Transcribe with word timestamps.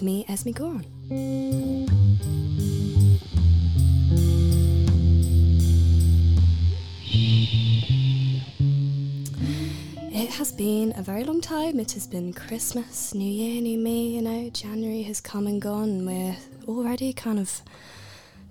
with 0.00 0.06
me, 0.06 0.24
Esme 0.28 0.50
Goran. 0.50 0.84
It 10.12 10.30
has 10.30 10.52
been 10.52 10.94
a 10.96 11.02
very 11.02 11.24
long 11.24 11.40
time. 11.40 11.78
It 11.80 11.92
has 11.92 12.06
been 12.06 12.32
Christmas, 12.32 13.14
New 13.14 13.30
Year, 13.30 13.60
New 13.60 13.78
Me, 13.78 14.14
you 14.14 14.22
know, 14.22 14.50
January 14.50 15.02
has 15.02 15.20
come 15.20 15.46
and 15.46 15.60
gone, 15.60 16.06
we're 16.06 16.36
already 16.68 17.12
kind 17.12 17.38
of 17.38 17.60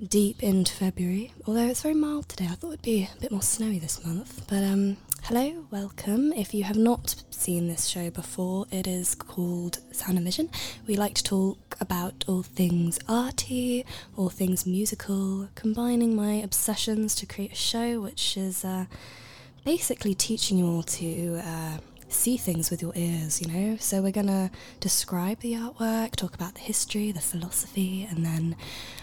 deep 0.07 0.43
into 0.43 0.73
February. 0.73 1.33
Although 1.47 1.67
it's 1.67 1.81
very 1.81 1.95
mild 1.95 2.29
today, 2.29 2.45
I 2.45 2.55
thought 2.55 2.69
it'd 2.69 2.81
be 2.81 3.09
a 3.17 3.21
bit 3.21 3.31
more 3.31 3.41
snowy 3.41 3.79
this 3.79 4.03
month. 4.05 4.45
But 4.47 4.63
um, 4.63 4.97
hello, 5.29 5.63
welcome. 5.69 6.33
If 6.33 6.55
you 6.55 6.63
have 6.63 6.75
not 6.75 7.13
seen 7.29 7.67
this 7.67 7.85
show 7.85 8.09
before, 8.09 8.65
it 8.71 8.87
is 8.87 9.13
called 9.13 9.77
Sound 9.91 10.17
and 10.17 10.25
Vision. 10.25 10.49
We 10.87 10.95
like 10.95 11.13
to 11.13 11.23
talk 11.23 11.77
about 11.79 12.25
all 12.27 12.41
things 12.41 12.97
arty, 13.07 13.85
all 14.17 14.29
things 14.29 14.65
musical, 14.65 15.47
combining 15.53 16.15
my 16.15 16.33
obsessions 16.33 17.13
to 17.13 17.27
create 17.27 17.51
a 17.51 17.55
show 17.55 18.01
which 18.01 18.37
is 18.37 18.65
uh, 18.65 18.85
basically 19.63 20.15
teaching 20.15 20.57
you 20.57 20.65
all 20.65 20.81
to. 20.81 21.41
Uh, 21.45 21.77
see 22.11 22.37
things 22.37 22.71
with 22.71 22.81
your 22.81 22.91
ears, 22.95 23.39
you 23.39 23.47
know? 23.53 23.77
So 23.79 24.01
we're 24.01 24.11
gonna 24.11 24.49
describe 24.79 25.41
the 25.41 25.53
artwork, 25.53 26.15
talk 26.15 26.33
about 26.33 26.55
the 26.55 26.61
history, 26.61 27.11
the 27.11 27.19
philosophy, 27.19 28.07
and 28.09 28.25
then 28.25 28.55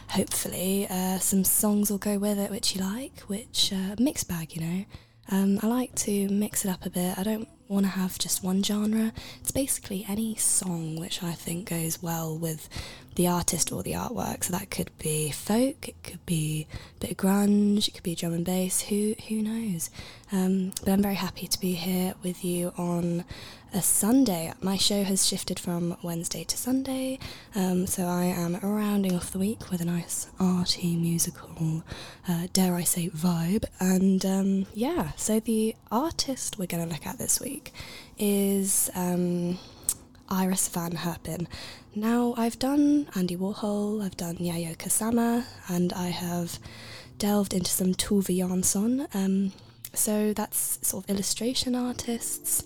hopefully 0.08 0.88
uh, 0.90 1.20
some 1.20 1.44
songs 1.44 1.88
will 1.88 1.98
go 1.98 2.18
with 2.18 2.36
it 2.36 2.50
which 2.50 2.74
you 2.74 2.82
like, 2.82 3.20
which 3.28 3.72
uh, 3.72 3.94
mixed 4.00 4.28
bag, 4.28 4.56
you 4.56 4.60
know? 4.60 4.84
Um, 5.30 5.58
I 5.62 5.66
like 5.66 5.94
to 5.96 6.28
mix 6.28 6.64
it 6.64 6.68
up 6.70 6.86
a 6.86 6.90
bit. 6.90 7.18
I 7.18 7.22
don't 7.22 7.48
want 7.68 7.84
to 7.84 7.90
have 7.90 8.18
just 8.18 8.44
one 8.44 8.62
genre. 8.62 9.12
It's 9.40 9.50
basically 9.50 10.04
any 10.08 10.36
song 10.36 10.96
which 10.96 11.22
I 11.22 11.32
think 11.32 11.68
goes 11.68 12.00
well 12.02 12.38
with 12.38 12.68
the 13.16 13.26
artist 13.26 13.72
or 13.72 13.82
the 13.82 13.92
artwork. 13.92 14.44
So 14.44 14.52
that 14.52 14.70
could 14.70 14.90
be 14.98 15.30
folk, 15.30 15.88
it 15.88 16.02
could 16.02 16.24
be 16.24 16.66
a 16.96 17.00
bit 17.00 17.10
of 17.12 17.16
grunge, 17.16 17.88
it 17.88 17.94
could 17.94 18.02
be 18.02 18.14
drum 18.14 18.32
and 18.32 18.44
bass. 18.44 18.82
Who 18.82 19.14
who 19.28 19.42
knows? 19.42 19.90
Um, 20.32 20.72
but 20.84 20.92
I'm 20.92 21.02
very 21.02 21.14
happy 21.14 21.46
to 21.46 21.60
be 21.60 21.72
here 21.72 22.14
with 22.22 22.44
you 22.44 22.72
on 22.76 23.24
a 23.72 23.82
Sunday. 23.82 24.52
My 24.60 24.76
show 24.76 25.02
has 25.04 25.26
shifted 25.26 25.58
from 25.58 25.96
Wednesday 26.02 26.44
to 26.44 26.56
Sunday, 26.56 27.18
um, 27.54 27.86
so 27.86 28.04
I 28.04 28.24
am 28.24 28.58
rounding 28.62 29.14
off 29.14 29.30
the 29.30 29.38
week 29.38 29.70
with 29.70 29.80
a 29.80 29.84
nice 29.84 30.28
arty 30.40 30.96
musical, 30.96 31.82
uh, 32.28 32.46
dare 32.52 32.74
I 32.74 32.84
say, 32.84 33.08
vibe. 33.10 33.64
And 33.80 34.24
um, 34.24 34.66
yeah, 34.74 35.12
so 35.16 35.40
the 35.40 35.74
artist 35.90 36.58
we're 36.58 36.66
going 36.66 36.86
to 36.86 36.92
look 36.92 37.06
at 37.06 37.18
this 37.18 37.40
week 37.40 37.72
is 38.18 38.90
um, 38.94 39.58
Iris 40.28 40.68
Van 40.68 40.92
Herpen. 40.92 41.46
Now, 41.94 42.34
I've 42.36 42.58
done 42.58 43.08
Andy 43.14 43.36
Warhol, 43.36 44.04
I've 44.04 44.16
done 44.16 44.36
Yayoi 44.36 44.76
Kusama, 44.76 45.44
and 45.68 45.92
I 45.92 46.08
have 46.08 46.58
delved 47.18 47.54
into 47.54 47.70
some 47.70 47.94
Tove 47.94 48.36
Jansson. 48.36 49.06
Um, 49.14 49.52
so 49.94 50.32
that's 50.34 50.78
sort 50.86 51.04
of 51.04 51.10
illustration 51.10 51.74
artists, 51.74 52.64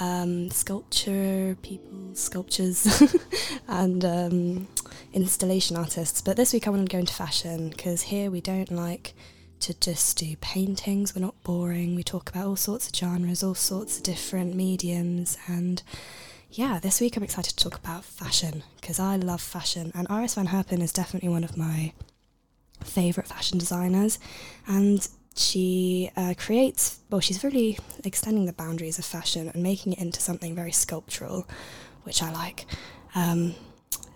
um, 0.00 0.50
sculpture 0.50 1.56
people, 1.62 2.14
sculptures, 2.14 3.02
and 3.68 4.04
um, 4.04 4.68
installation 5.12 5.76
artists. 5.76 6.22
But 6.22 6.36
this 6.36 6.52
week 6.52 6.66
I 6.66 6.70
want 6.70 6.88
to 6.88 6.92
go 6.92 7.00
into 7.00 7.14
fashion 7.14 7.70
because 7.70 8.02
here 8.02 8.30
we 8.30 8.40
don't 8.40 8.70
like 8.70 9.14
to 9.60 9.78
just 9.78 10.16
do 10.18 10.36
paintings. 10.40 11.14
We're 11.14 11.22
not 11.22 11.42
boring. 11.42 11.94
We 11.94 12.02
talk 12.02 12.30
about 12.30 12.46
all 12.46 12.56
sorts 12.56 12.88
of 12.88 12.96
genres, 12.96 13.42
all 13.42 13.54
sorts 13.54 13.98
of 13.98 14.02
different 14.02 14.54
mediums, 14.54 15.36
and 15.46 15.82
yeah, 16.52 16.78
this 16.80 17.00
week 17.00 17.16
I'm 17.16 17.22
excited 17.22 17.56
to 17.56 17.64
talk 17.64 17.78
about 17.78 18.04
fashion 18.04 18.64
because 18.80 18.98
I 18.98 19.16
love 19.16 19.40
fashion, 19.40 19.92
and 19.94 20.06
Iris 20.10 20.34
Van 20.34 20.48
Herpen 20.48 20.82
is 20.82 20.92
definitely 20.92 21.28
one 21.28 21.44
of 21.44 21.56
my 21.56 21.92
favorite 22.82 23.28
fashion 23.28 23.58
designers, 23.58 24.18
and 24.66 25.06
she 25.36 26.10
uh, 26.16 26.34
creates, 26.36 26.98
well, 27.08 27.20
she's 27.20 27.44
really 27.44 27.78
extending 28.04 28.46
the 28.46 28.52
boundaries 28.52 28.98
of 28.98 29.04
fashion 29.04 29.48
and 29.48 29.62
making 29.62 29.92
it 29.92 30.00
into 30.00 30.20
something 30.20 30.54
very 30.54 30.72
sculptural, 30.72 31.46
which 32.02 32.22
I 32.22 32.32
like. 32.32 32.66
Um, 33.14 33.54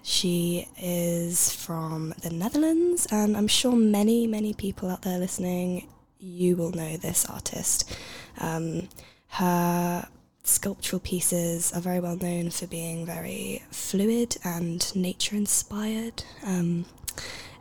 she 0.02 0.68
is 0.76 1.54
from 1.54 2.14
the 2.22 2.30
Netherlands, 2.30 3.06
and 3.12 3.36
I'm 3.36 3.48
sure 3.48 3.76
many, 3.76 4.26
many 4.26 4.54
people 4.54 4.90
out 4.90 5.02
there 5.02 5.18
listening, 5.18 5.88
you 6.18 6.56
will 6.56 6.72
know 6.72 6.96
this 6.96 7.24
artist. 7.26 7.96
Um, 8.40 8.88
her 9.28 10.08
sculptural 10.44 11.00
pieces 11.00 11.72
are 11.72 11.80
very 11.80 12.00
well 12.00 12.16
known 12.16 12.50
for 12.50 12.66
being 12.66 13.04
very 13.04 13.62
fluid 13.70 14.36
and 14.44 14.94
nature 14.94 15.34
inspired. 15.34 16.22
Um, 16.44 16.84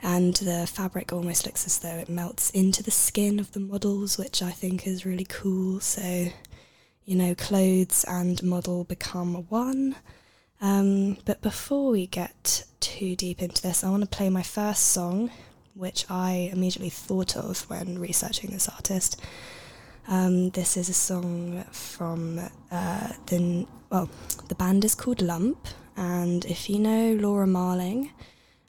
and 0.03 0.35
the 0.35 0.67
fabric 0.67 1.13
almost 1.13 1.45
looks 1.45 1.65
as 1.65 1.79
though 1.79 1.95
it 1.95 2.09
melts 2.09 2.49
into 2.49 2.83
the 2.83 2.91
skin 2.91 3.39
of 3.39 3.53
the 3.53 3.61
models, 3.61 4.17
which 4.17 4.43
I 4.43 4.51
think 4.51 4.85
is 4.85 5.05
really 5.05 5.25
cool. 5.25 5.79
So, 5.79 6.27
you 7.05 7.15
know, 7.15 7.33
clothes 7.35 8.03
and 8.05 8.43
model 8.43 8.83
become 8.83 9.33
one. 9.47 9.95
Um, 10.59 11.17
but 11.23 11.41
before 11.41 11.91
we 11.91 12.07
get 12.07 12.65
too 12.81 13.15
deep 13.15 13.41
into 13.41 13.61
this, 13.61 13.83
I 13.83 13.89
want 13.89 14.03
to 14.03 14.09
play 14.09 14.29
my 14.29 14.43
first 14.43 14.89
song, 14.89 15.31
which 15.73 16.05
I 16.09 16.49
immediately 16.51 16.89
thought 16.89 17.37
of 17.37 17.61
when 17.69 17.97
researching 17.97 18.51
this 18.51 18.67
artist. 18.67 19.21
Um, 20.07 20.49
this 20.49 20.75
is 20.75 20.89
a 20.89 20.93
song 20.93 21.63
from 21.71 22.39
uh, 22.71 23.07
the 23.27 23.65
well, 23.89 24.09
the 24.49 24.55
band 24.55 24.83
is 24.83 24.95
called 24.95 25.21
Lump, 25.21 25.67
and 25.95 26.43
if 26.45 26.69
you 26.69 26.79
know 26.79 27.13
Laura 27.13 27.47
Marling, 27.47 28.11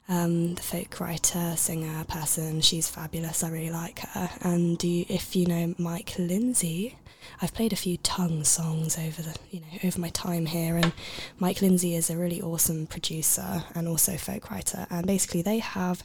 um, 0.07 0.55
the 0.55 0.61
folk 0.61 0.99
writer, 0.99 1.55
singer, 1.57 2.05
person. 2.05 2.61
She's 2.61 2.89
fabulous. 2.89 3.43
I 3.43 3.49
really 3.49 3.71
like 3.71 3.99
her. 3.99 4.29
And 4.41 4.81
you, 4.83 5.05
if 5.09 5.35
you 5.35 5.45
know 5.45 5.75
Mike 5.77 6.17
Lindsay, 6.17 6.95
I've 7.41 7.53
played 7.53 7.73
a 7.73 7.77
few 7.77 7.97
Tunng 7.97 8.45
songs 8.45 8.97
over 8.97 9.21
the 9.21 9.35
you 9.51 9.59
know 9.59 9.79
over 9.83 9.99
my 9.99 10.09
time 10.09 10.45
here, 10.45 10.77
and 10.77 10.93
Mike 11.37 11.61
Lindsay 11.61 11.95
is 11.95 12.09
a 12.09 12.17
really 12.17 12.41
awesome 12.41 12.87
producer 12.87 13.65
and 13.73 13.87
also 13.87 14.15
folk 14.15 14.51
writer. 14.51 14.87
And 14.89 15.05
basically, 15.05 15.41
they 15.41 15.59
have 15.59 16.03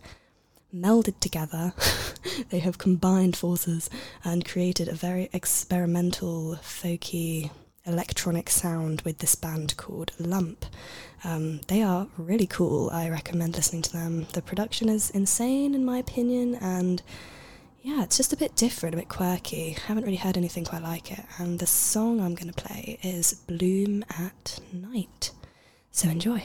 melded 0.75 1.19
together, 1.21 1.73
they 2.51 2.61
have 2.61 2.79
combined 2.79 3.37
forces 3.37 3.91
and 4.25 4.45
created 4.45 4.89
a 4.89 4.95
very 4.95 5.29
experimental, 5.33 6.59
folky 6.63 7.51
electronic 7.87 8.51
sound 8.51 9.03
with 9.03 9.19
this 9.19 9.35
band 9.35 9.77
called 9.77 10.13
Lump. 10.19 10.67
Um, 11.25 11.61
they 11.69 11.83
are 11.83 12.07
really 12.17 12.47
cool. 12.47 12.91
I 12.91 13.09
recommend 13.09 13.57
listening 13.57 13.83
to 13.83 13.93
them. 13.93 14.27
The 14.33 14.43
production 14.43 14.89
is 14.89 15.11
insane, 15.11 15.75
in 15.75 15.85
my 15.85 15.99
opinion, 15.99 16.55
and 16.57 17.03
yeah, 17.83 18.03
it's 18.03 18.17
just 18.17 18.33
a 18.33 18.37
bit 18.37 18.55
different, 18.57 18.95
a 18.95 18.99
bit 18.99 19.09
quirky. 19.09 19.77
I 19.77 19.87
haven't 19.87 20.05
really 20.05 20.17
heard 20.17 20.37
anything 20.37 20.65
quite 20.65 20.83
like 20.83 21.11
it. 21.13 21.25
And 21.39 21.59
the 21.59 21.67
song 21.67 22.21
I'm 22.21 22.35
going 22.35 22.53
to 22.53 22.63
play 22.63 22.99
is 23.03 23.35
Bloom 23.47 24.05
at 24.11 24.61
Night. 24.73 25.33
So 25.91 26.09
enjoy. 26.09 26.45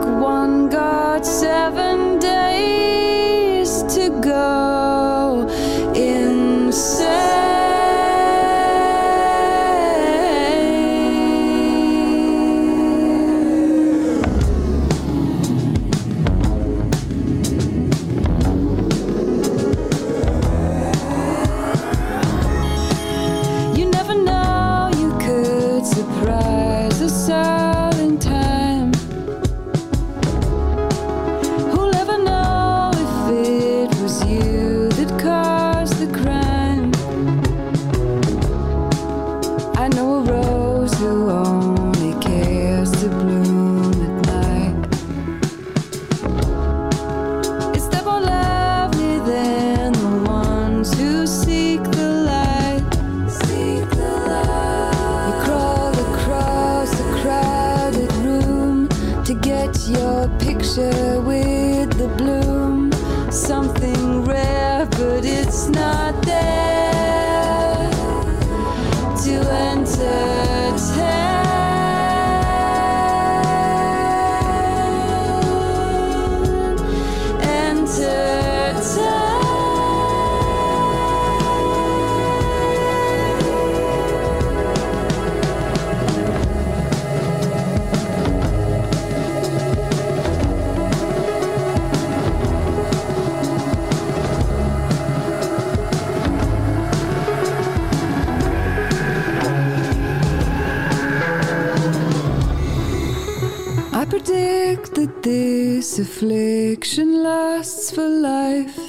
affliction 106.01 107.21
lasts 107.21 107.91
for 107.91 108.07
life. 108.07 108.79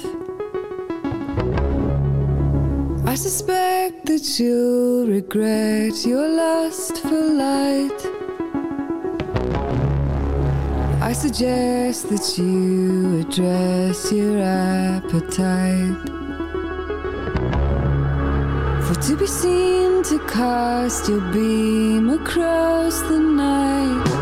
I 3.05 3.13
suspect 3.13 4.07
that 4.07 4.39
you'll 4.39 5.05
regret 5.05 6.05
your 6.05 6.27
lust 6.27 6.97
for 7.03 7.21
light. 7.45 8.01
I 11.01 11.13
suggest 11.13 12.09
that 12.09 12.25
you 12.39 13.21
address 13.21 14.11
your 14.11 14.39
appetite. 14.41 15.99
For 18.85 18.95
to 19.07 19.15
be 19.15 19.27
seen 19.27 20.01
to 20.03 20.17
cast 20.27 21.07
your 21.07 21.21
beam 21.31 22.09
across 22.09 23.01
the 23.01 23.19
night. 23.19 24.12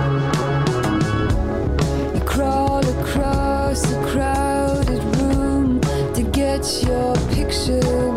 Picture 7.51 8.11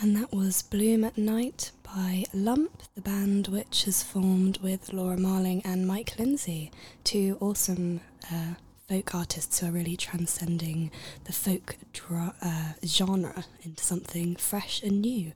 And 0.00 0.14
that 0.16 0.32
was 0.32 0.60
Bloom 0.62 1.04
at 1.04 1.16
Night 1.16 1.70
by 1.82 2.24
Lump, 2.34 2.82
the 2.94 3.00
band 3.00 3.48
which 3.48 3.84
has 3.84 4.02
formed 4.02 4.58
with 4.58 4.92
Laura 4.92 5.16
Marling 5.16 5.62
and 5.64 5.86
Mike 5.86 6.18
Lindsay, 6.18 6.70
two 7.02 7.38
awesome 7.40 8.02
uh, 8.30 8.54
folk 8.88 9.14
artists 9.14 9.58
who 9.60 9.68
are 9.68 9.72
really 9.72 9.96
transcending 9.96 10.90
the 11.24 11.32
folk 11.32 11.76
dra- 11.94 12.34
uh, 12.42 12.72
genre 12.84 13.44
into 13.62 13.82
something 13.82 14.36
fresh 14.36 14.82
and 14.82 15.00
new. 15.00 15.32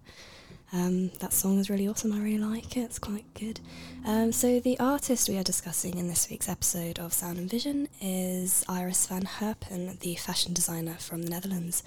Um, 0.73 1.09
that 1.21 1.33
song 1.33 1.59
is 1.59 1.71
really 1.71 1.89
awesome. 1.89 2.13
I 2.13 2.19
really 2.21 2.39
like 2.39 2.77
it. 2.77 2.83
It's 2.83 2.99
quite 2.99 3.33
good. 3.35 3.61
Um, 4.07 4.31
so 4.31 4.61
the 4.61 4.79
artist 4.79 5.29
we 5.29 5.39
are 5.39 5.43
discussing 5.43 5.99
in 5.99 6.07
this 6.07 6.29
week's 6.31 6.49
episode 6.51 6.99
of 6.99 7.13
Sound 7.15 7.39
and 7.39 7.51
Vision 7.51 7.89
is 8.01 8.65
Iris 8.69 9.07
van 9.07 9.25
Herpen, 9.25 9.99
the 10.01 10.15
fashion 10.17 10.53
designer 10.53 10.97
from 10.99 11.23
the 11.23 11.31
Netherlands. 11.31 11.83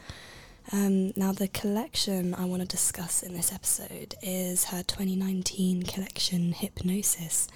Um, 0.72 1.12
now, 1.16 1.32
the 1.34 1.48
collection 1.48 2.34
I 2.34 2.46
want 2.46 2.62
to 2.62 2.68
discuss 2.68 3.22
in 3.22 3.34
this 3.34 3.52
episode 3.52 4.16
is 4.22 4.66
her 4.66 4.84
2019 4.84 5.84
collection 5.84 6.54
Hypnosis. 6.54 7.48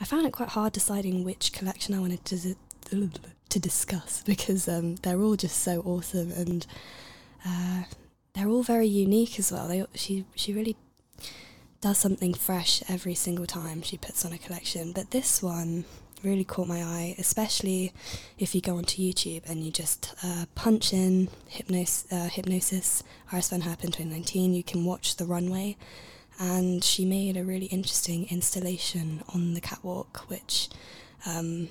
I 0.00 0.04
found 0.04 0.26
it 0.26 0.32
quite 0.32 0.50
hard 0.50 0.72
deciding 0.72 1.24
which 1.24 1.52
collection 1.52 1.94
I 1.94 2.00
wanted 2.00 2.24
to 2.26 2.56
to 3.48 3.58
discuss 3.58 4.22
because 4.26 4.68
um, 4.68 4.96
they're 4.96 5.20
all 5.20 5.36
just 5.36 5.62
so 5.62 5.80
awesome 5.80 6.32
and 6.32 6.66
uh, 7.46 7.82
they're 8.34 8.48
all 8.48 8.62
very 8.62 8.86
unique 8.86 9.38
as 9.38 9.52
well. 9.52 9.68
They 9.68 9.84
she 9.94 10.24
she 10.34 10.52
really 10.52 10.76
does 11.80 11.98
something 11.98 12.34
fresh 12.34 12.82
every 12.88 13.14
single 13.14 13.46
time 13.46 13.82
she 13.82 13.96
puts 13.96 14.24
on 14.24 14.32
a 14.32 14.38
collection. 14.38 14.92
But 14.92 15.10
this 15.10 15.42
one 15.42 15.84
really 16.24 16.44
caught 16.44 16.68
my 16.68 16.82
eye, 16.82 17.14
especially 17.18 17.92
if 18.38 18.54
you 18.54 18.60
go 18.60 18.76
onto 18.76 19.02
YouTube 19.02 19.48
and 19.48 19.64
you 19.64 19.70
just 19.70 20.14
uh, 20.22 20.46
punch 20.54 20.92
in 20.92 21.28
hypnos- 21.50 22.10
uh, 22.12 22.28
hypnosis 22.28 23.02
Iris 23.32 23.50
Van 23.50 23.62
Herpen 23.62 23.92
2019. 23.92 24.54
You 24.54 24.62
can 24.62 24.84
watch 24.84 25.16
the 25.16 25.24
runway, 25.24 25.76
and 26.38 26.82
she 26.82 27.04
made 27.04 27.36
a 27.36 27.44
really 27.44 27.66
interesting 27.66 28.26
installation 28.30 29.22
on 29.34 29.54
the 29.54 29.60
catwalk, 29.60 30.28
which 30.28 30.68
um, 31.26 31.68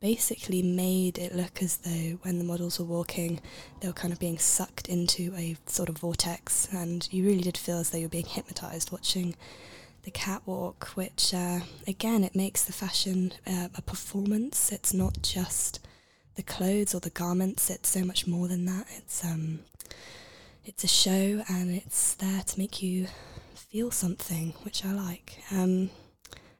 basically 0.00 0.62
made 0.62 1.18
it 1.18 1.34
look 1.34 1.62
as 1.62 1.78
though 1.78 2.18
when 2.22 2.38
the 2.38 2.44
models 2.44 2.78
were 2.78 2.84
walking, 2.84 3.40
they 3.80 3.88
were 3.88 3.94
kind 3.94 4.12
of 4.12 4.20
being 4.20 4.38
sucked 4.38 4.88
into 4.88 5.32
a 5.36 5.56
sort 5.66 5.88
of 5.88 5.98
vortex, 5.98 6.68
and 6.72 7.08
you 7.12 7.24
really 7.24 7.42
did 7.42 7.56
feel 7.56 7.78
as 7.78 7.90
though 7.90 7.98
you 7.98 8.04
were 8.04 8.10
being 8.10 8.26
hypnotized 8.26 8.92
watching 8.92 9.34
the 10.06 10.10
catwalk. 10.10 10.88
Which, 10.94 11.34
uh, 11.34 11.60
again, 11.86 12.24
it 12.24 12.34
makes 12.34 12.64
the 12.64 12.72
fashion 12.72 13.32
uh, 13.46 13.68
a 13.74 13.82
performance. 13.82 14.72
It's 14.72 14.94
not 14.94 15.20
just 15.20 15.80
the 16.36 16.42
clothes 16.42 16.94
or 16.94 17.00
the 17.00 17.10
garments. 17.10 17.68
It's 17.68 17.90
so 17.90 18.04
much 18.04 18.26
more 18.26 18.48
than 18.48 18.64
that. 18.64 18.86
It's 18.96 19.22
um, 19.22 19.60
it's 20.64 20.84
a 20.84 20.88
show, 20.88 21.42
and 21.48 21.70
it's 21.70 22.14
there 22.14 22.42
to 22.42 22.58
make 22.58 22.82
you 22.82 23.08
feel 23.54 23.90
something, 23.90 24.54
which 24.62 24.84
I 24.84 24.92
like. 24.92 25.42
Um, 25.50 25.90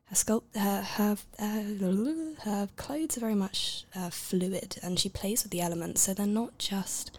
her 0.07 0.15
sculpt 0.15 0.57
her 0.57 0.83
her, 0.83 1.17
uh, 1.39 2.43
her 2.45 2.69
clothes 2.77 3.17
are 3.17 3.21
very 3.21 3.35
much 3.35 3.85
uh, 3.95 4.11
fluid, 4.11 4.77
and 4.83 4.99
she 4.99 5.09
plays 5.09 5.45
with 5.45 5.53
the 5.53 5.61
elements, 5.61 6.03
so 6.03 6.15
they're 6.15 6.27
not 6.27 6.59
just 6.59 7.17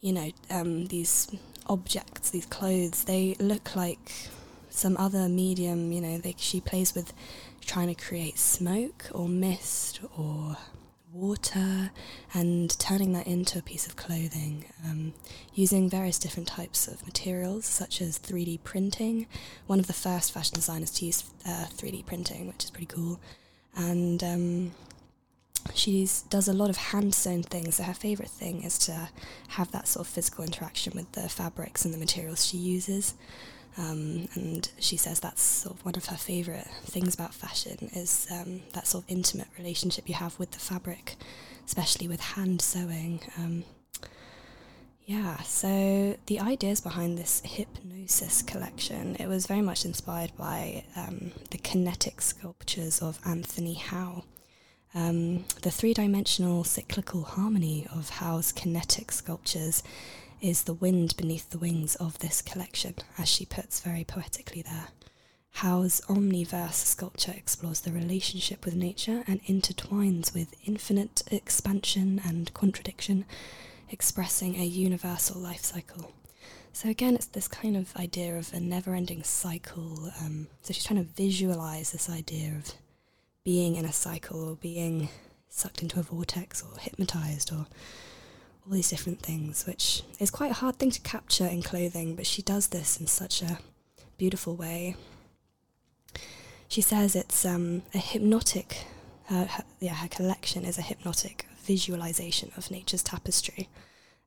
you 0.00 0.12
know 0.12 0.30
um, 0.50 0.86
these 0.86 1.34
objects, 1.66 2.28
these 2.30 2.46
clothes. 2.46 3.04
They 3.04 3.36
look 3.38 3.74
like 3.74 4.12
some 4.74 4.96
other 4.96 5.28
medium. 5.28 5.92
You 5.92 6.00
know, 6.00 6.18
they, 6.18 6.34
she 6.38 6.60
plays 6.60 6.94
with 6.94 7.12
trying 7.60 7.88
to 7.88 7.94
create 7.94 8.38
smoke 8.38 9.06
or 9.12 9.28
mist 9.28 10.00
or 10.16 10.56
water 11.14 11.92
and 12.34 12.76
turning 12.78 13.12
that 13.12 13.26
into 13.26 13.58
a 13.58 13.62
piece 13.62 13.86
of 13.86 13.94
clothing 13.94 14.64
um, 14.84 15.14
using 15.54 15.88
various 15.88 16.18
different 16.18 16.48
types 16.48 16.88
of 16.88 17.06
materials 17.06 17.64
such 17.64 18.02
as 18.02 18.18
3D 18.18 18.62
printing. 18.64 19.26
One 19.66 19.78
of 19.78 19.86
the 19.86 19.92
first 19.92 20.32
fashion 20.32 20.56
designers 20.56 20.90
to 20.92 21.06
use 21.06 21.24
uh, 21.46 21.66
3D 21.70 22.04
printing, 22.04 22.48
which 22.48 22.64
is 22.64 22.70
pretty 22.70 22.86
cool. 22.86 23.20
And 23.76 24.22
um, 24.24 24.72
she 25.72 26.08
does 26.28 26.48
a 26.48 26.52
lot 26.52 26.68
of 26.68 26.76
hand 26.76 27.14
sewn 27.14 27.42
things. 27.42 27.76
So 27.76 27.84
her 27.84 27.94
favourite 27.94 28.30
thing 28.30 28.62
is 28.62 28.76
to 28.80 29.08
have 29.48 29.70
that 29.70 29.88
sort 29.88 30.06
of 30.06 30.12
physical 30.12 30.44
interaction 30.44 30.92
with 30.94 31.12
the 31.12 31.28
fabrics 31.28 31.84
and 31.84 31.94
the 31.94 31.98
materials 31.98 32.44
she 32.44 32.58
uses. 32.58 33.14
Um, 33.76 34.28
and 34.34 34.70
she 34.78 34.96
says 34.96 35.20
that's 35.20 35.42
sort 35.42 35.76
of 35.76 35.84
one 35.84 35.96
of 35.96 36.06
her 36.06 36.16
favourite 36.16 36.66
things 36.84 37.14
about 37.14 37.34
fashion 37.34 37.90
is 37.92 38.28
um, 38.30 38.62
that 38.72 38.86
sort 38.86 39.04
of 39.04 39.10
intimate 39.10 39.48
relationship 39.58 40.08
you 40.08 40.14
have 40.14 40.38
with 40.38 40.52
the 40.52 40.60
fabric, 40.60 41.16
especially 41.66 42.06
with 42.06 42.20
hand 42.20 42.62
sewing. 42.62 43.20
Um, 43.36 43.64
yeah, 45.06 45.36
so 45.42 46.16
the 46.26 46.40
ideas 46.40 46.80
behind 46.80 47.18
this 47.18 47.42
hypnosis 47.44 48.40
collection, 48.42 49.16
it 49.16 49.26
was 49.28 49.46
very 49.46 49.60
much 49.60 49.84
inspired 49.84 50.32
by 50.38 50.84
um, 50.96 51.32
the 51.50 51.58
kinetic 51.58 52.22
sculptures 52.22 53.02
of 53.02 53.18
Anthony 53.26 53.74
Howe. 53.74 54.24
Um, 54.94 55.44
the 55.62 55.72
three-dimensional 55.72 56.64
cyclical 56.64 57.24
harmony 57.24 57.86
of 57.92 58.08
Howe's 58.08 58.52
kinetic 58.52 59.10
sculptures 59.10 59.82
is 60.44 60.64
the 60.64 60.74
wind 60.74 61.16
beneath 61.16 61.48
the 61.48 61.58
wings 61.58 61.94
of 61.96 62.18
this 62.18 62.42
collection, 62.42 62.94
as 63.16 63.26
she 63.26 63.46
puts 63.46 63.80
very 63.80 64.04
poetically 64.04 64.60
there. 64.60 64.88
Howe's 65.52 66.02
omniverse 66.02 66.74
sculpture 66.74 67.32
explores 67.34 67.80
the 67.80 67.92
relationship 67.92 68.66
with 68.66 68.74
nature 68.74 69.24
and 69.26 69.42
intertwines 69.44 70.34
with 70.34 70.54
infinite 70.66 71.22
expansion 71.30 72.20
and 72.22 72.52
contradiction, 72.52 73.24
expressing 73.88 74.56
a 74.56 74.64
universal 74.64 75.40
life 75.40 75.64
cycle. 75.64 76.12
So, 76.74 76.90
again, 76.90 77.14
it's 77.14 77.26
this 77.26 77.48
kind 77.48 77.74
of 77.74 77.96
idea 77.96 78.36
of 78.36 78.52
a 78.52 78.60
never 78.60 78.94
ending 78.94 79.22
cycle. 79.22 80.12
Um, 80.20 80.48
so, 80.60 80.74
she's 80.74 80.84
trying 80.84 81.02
to 81.02 81.10
visualize 81.10 81.92
this 81.92 82.10
idea 82.10 82.52
of 82.58 82.74
being 83.44 83.76
in 83.76 83.86
a 83.86 83.92
cycle 83.94 84.46
or 84.46 84.56
being 84.56 85.08
sucked 85.48 85.80
into 85.80 86.00
a 86.00 86.02
vortex 86.02 86.62
or 86.62 86.76
hypnotized 86.78 87.50
or 87.50 87.66
all 88.66 88.72
these 88.72 88.90
different 88.90 89.20
things, 89.20 89.66
which 89.66 90.02
is 90.18 90.30
quite 90.30 90.50
a 90.50 90.54
hard 90.54 90.76
thing 90.76 90.90
to 90.90 91.00
capture 91.00 91.46
in 91.46 91.62
clothing, 91.62 92.16
but 92.16 92.26
she 92.26 92.42
does 92.42 92.68
this 92.68 92.98
in 92.98 93.06
such 93.06 93.42
a 93.42 93.58
beautiful 94.16 94.56
way. 94.56 94.96
She 96.68 96.80
says 96.80 97.14
it's 97.14 97.44
um, 97.44 97.82
a 97.94 97.98
hypnotic, 97.98 98.86
uh, 99.30 99.44
her, 99.44 99.64
yeah, 99.80 99.94
her 99.94 100.08
collection 100.08 100.64
is 100.64 100.78
a 100.78 100.82
hypnotic 100.82 101.46
visualization 101.62 102.50
of 102.56 102.70
nature's 102.70 103.02
tapestry. 103.02 103.68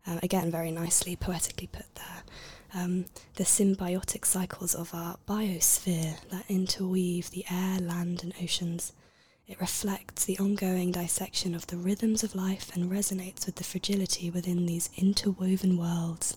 Um, 0.06 0.20
again, 0.24 0.52
very 0.52 0.72
nicely, 0.72 1.16
poetically 1.16 1.68
put 1.68 1.94
there. 1.96 2.24
Um, 2.74 3.06
the 3.36 3.44
symbiotic 3.44 4.26
cycles 4.26 4.76
of 4.76 4.94
our 4.94 5.18
biosphere 5.28 6.18
that 6.30 6.46
interweave 6.48 7.32
the 7.32 7.46
air, 7.50 7.80
land, 7.80 8.24
and 8.24 8.34
oceans 8.42 8.94
it 9.48 9.62
reflects 9.62 10.26
the 10.26 10.38
ongoing 10.40 10.92
dissection 10.92 11.56
of 11.56 11.68
the 11.68 11.78
rhythms 11.78 12.24
of 12.24 12.36
life 12.36 12.70
and 12.76 12.92
resonates 12.92 13.46
with 13.46 13.56
the 13.56 13.64
fragility 13.64 14.30
within 14.30 14.66
these 14.66 14.90
interwoven 14.98 15.78
worlds. 15.78 16.36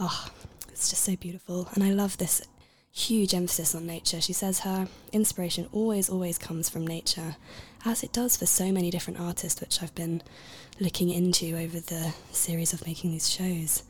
Oh, 0.00 0.28
it's 0.68 0.90
just 0.90 1.04
so 1.04 1.14
beautiful. 1.14 1.68
And 1.74 1.84
I 1.84 1.90
love 1.90 2.18
this 2.18 2.42
huge 2.90 3.32
emphasis 3.32 3.74
on 3.74 3.86
nature. 3.86 4.20
She 4.20 4.32
says 4.32 4.60
her 4.60 4.88
inspiration 5.12 5.68
always, 5.72 6.10
always 6.10 6.36
comes 6.36 6.68
from 6.68 6.86
nature, 6.86 7.36
as 7.84 8.02
it 8.02 8.12
does 8.12 8.36
for 8.36 8.46
so 8.46 8.72
many 8.72 8.90
different 8.90 9.20
artists, 9.20 9.60
which 9.60 9.80
I've 9.80 9.94
been 9.94 10.20
looking 10.80 11.10
into 11.10 11.56
over 11.56 11.78
the 11.78 12.12
series 12.32 12.72
of 12.72 12.86
making 12.86 13.12
these 13.12 13.30
shows. 13.30 13.84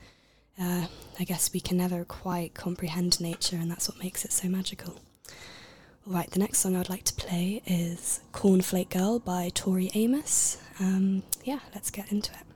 Uh, 0.60 0.86
I 1.18 1.24
guess 1.24 1.52
we 1.52 1.60
can 1.60 1.78
never 1.78 2.04
quite 2.04 2.52
comprehend 2.52 3.18
nature, 3.18 3.56
and 3.56 3.70
that's 3.70 3.88
what 3.88 3.98
makes 3.98 4.24
it 4.24 4.32
so 4.32 4.48
magical. 4.48 5.00
Right, 6.04 6.28
the 6.30 6.40
next 6.40 6.58
song 6.58 6.74
I'd 6.74 6.88
like 6.88 7.04
to 7.04 7.14
play 7.14 7.62
is 7.64 8.20
Cornflake 8.32 8.90
Girl 8.90 9.20
by 9.20 9.50
Tori 9.54 9.90
Amos. 9.94 10.58
Um, 10.80 11.22
yeah, 11.44 11.60
let's 11.74 11.90
get 11.90 12.10
into 12.10 12.32
it. 12.32 12.51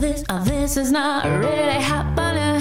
This 0.00 0.24
uh, 0.28 0.44
this 0.44 0.76
is 0.76 0.90
not 0.92 1.24
really 1.24 1.80
happening. 1.80 2.60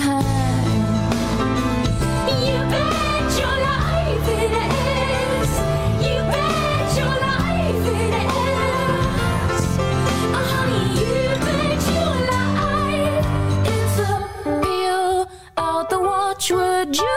You 2.29 2.57
bet 2.71 3.39
your 3.39 3.57
life 3.69 4.27
it 4.29 4.51
is. 4.51 5.51
You 6.05 6.17
bet 6.31 6.97
your 6.99 7.15
life 7.27 7.85
it 7.99 8.13
is. 8.15 9.63
Oh, 10.37 10.45
honey, 10.51 10.85
you 11.01 11.19
bet 11.45 11.81
your 11.95 12.15
life 12.31 13.27
peel 14.63 15.27
out 15.57 15.85
the 15.89 15.99
watchword. 15.99 16.87
Just 16.93 17.14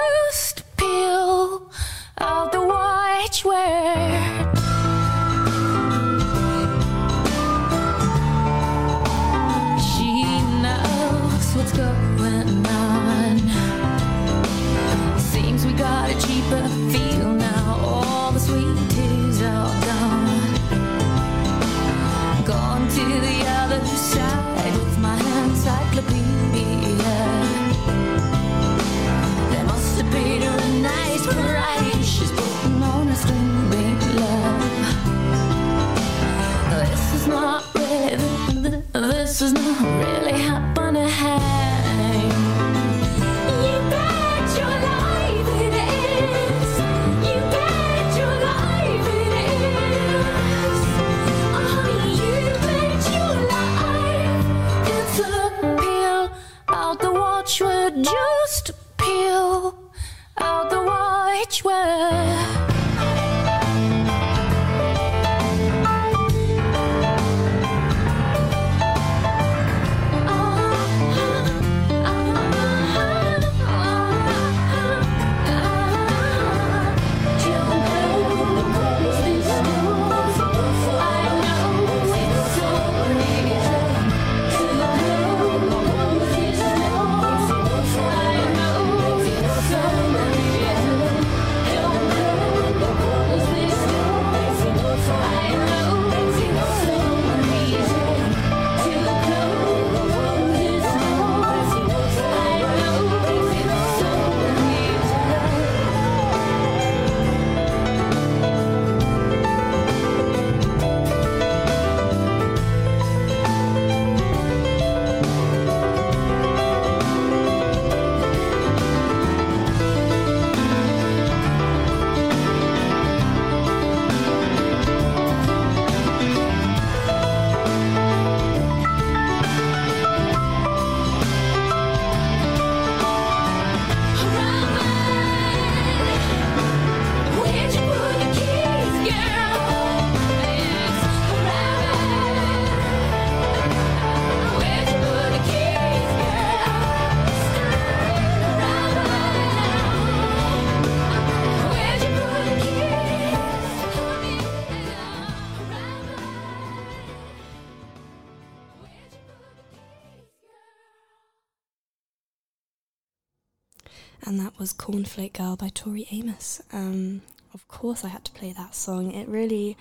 Cornflake 164.98 165.34
Girl 165.34 165.54
by 165.54 165.68
Tori 165.68 166.08
Amos. 166.10 166.60
Um, 166.72 167.22
of 167.54 167.68
course, 167.68 168.04
I 168.04 168.08
had 168.08 168.24
to 168.24 168.32
play 168.32 168.52
that 168.52 168.74
song. 168.74 169.12
It 169.12 169.28
really, 169.28 169.76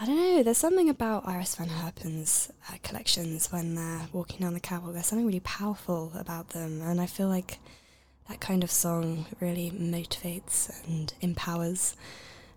I 0.00 0.04
don't 0.04 0.16
know, 0.16 0.42
there's 0.42 0.58
something 0.58 0.88
about 0.88 1.28
Iris 1.28 1.54
Van 1.54 1.68
Herpen's 1.68 2.50
uh, 2.68 2.74
collections 2.82 3.52
when 3.52 3.76
they're 3.76 4.08
walking 4.12 4.40
down 4.40 4.54
the 4.54 4.58
catwalk. 4.58 4.94
There's 4.94 5.06
something 5.06 5.26
really 5.26 5.38
powerful 5.40 6.10
about 6.18 6.48
them, 6.48 6.82
and 6.82 7.00
I 7.00 7.06
feel 7.06 7.28
like 7.28 7.60
that 8.28 8.40
kind 8.40 8.64
of 8.64 8.70
song 8.72 9.26
really 9.38 9.70
motivates 9.70 10.72
and 10.88 11.14
empowers, 11.20 11.94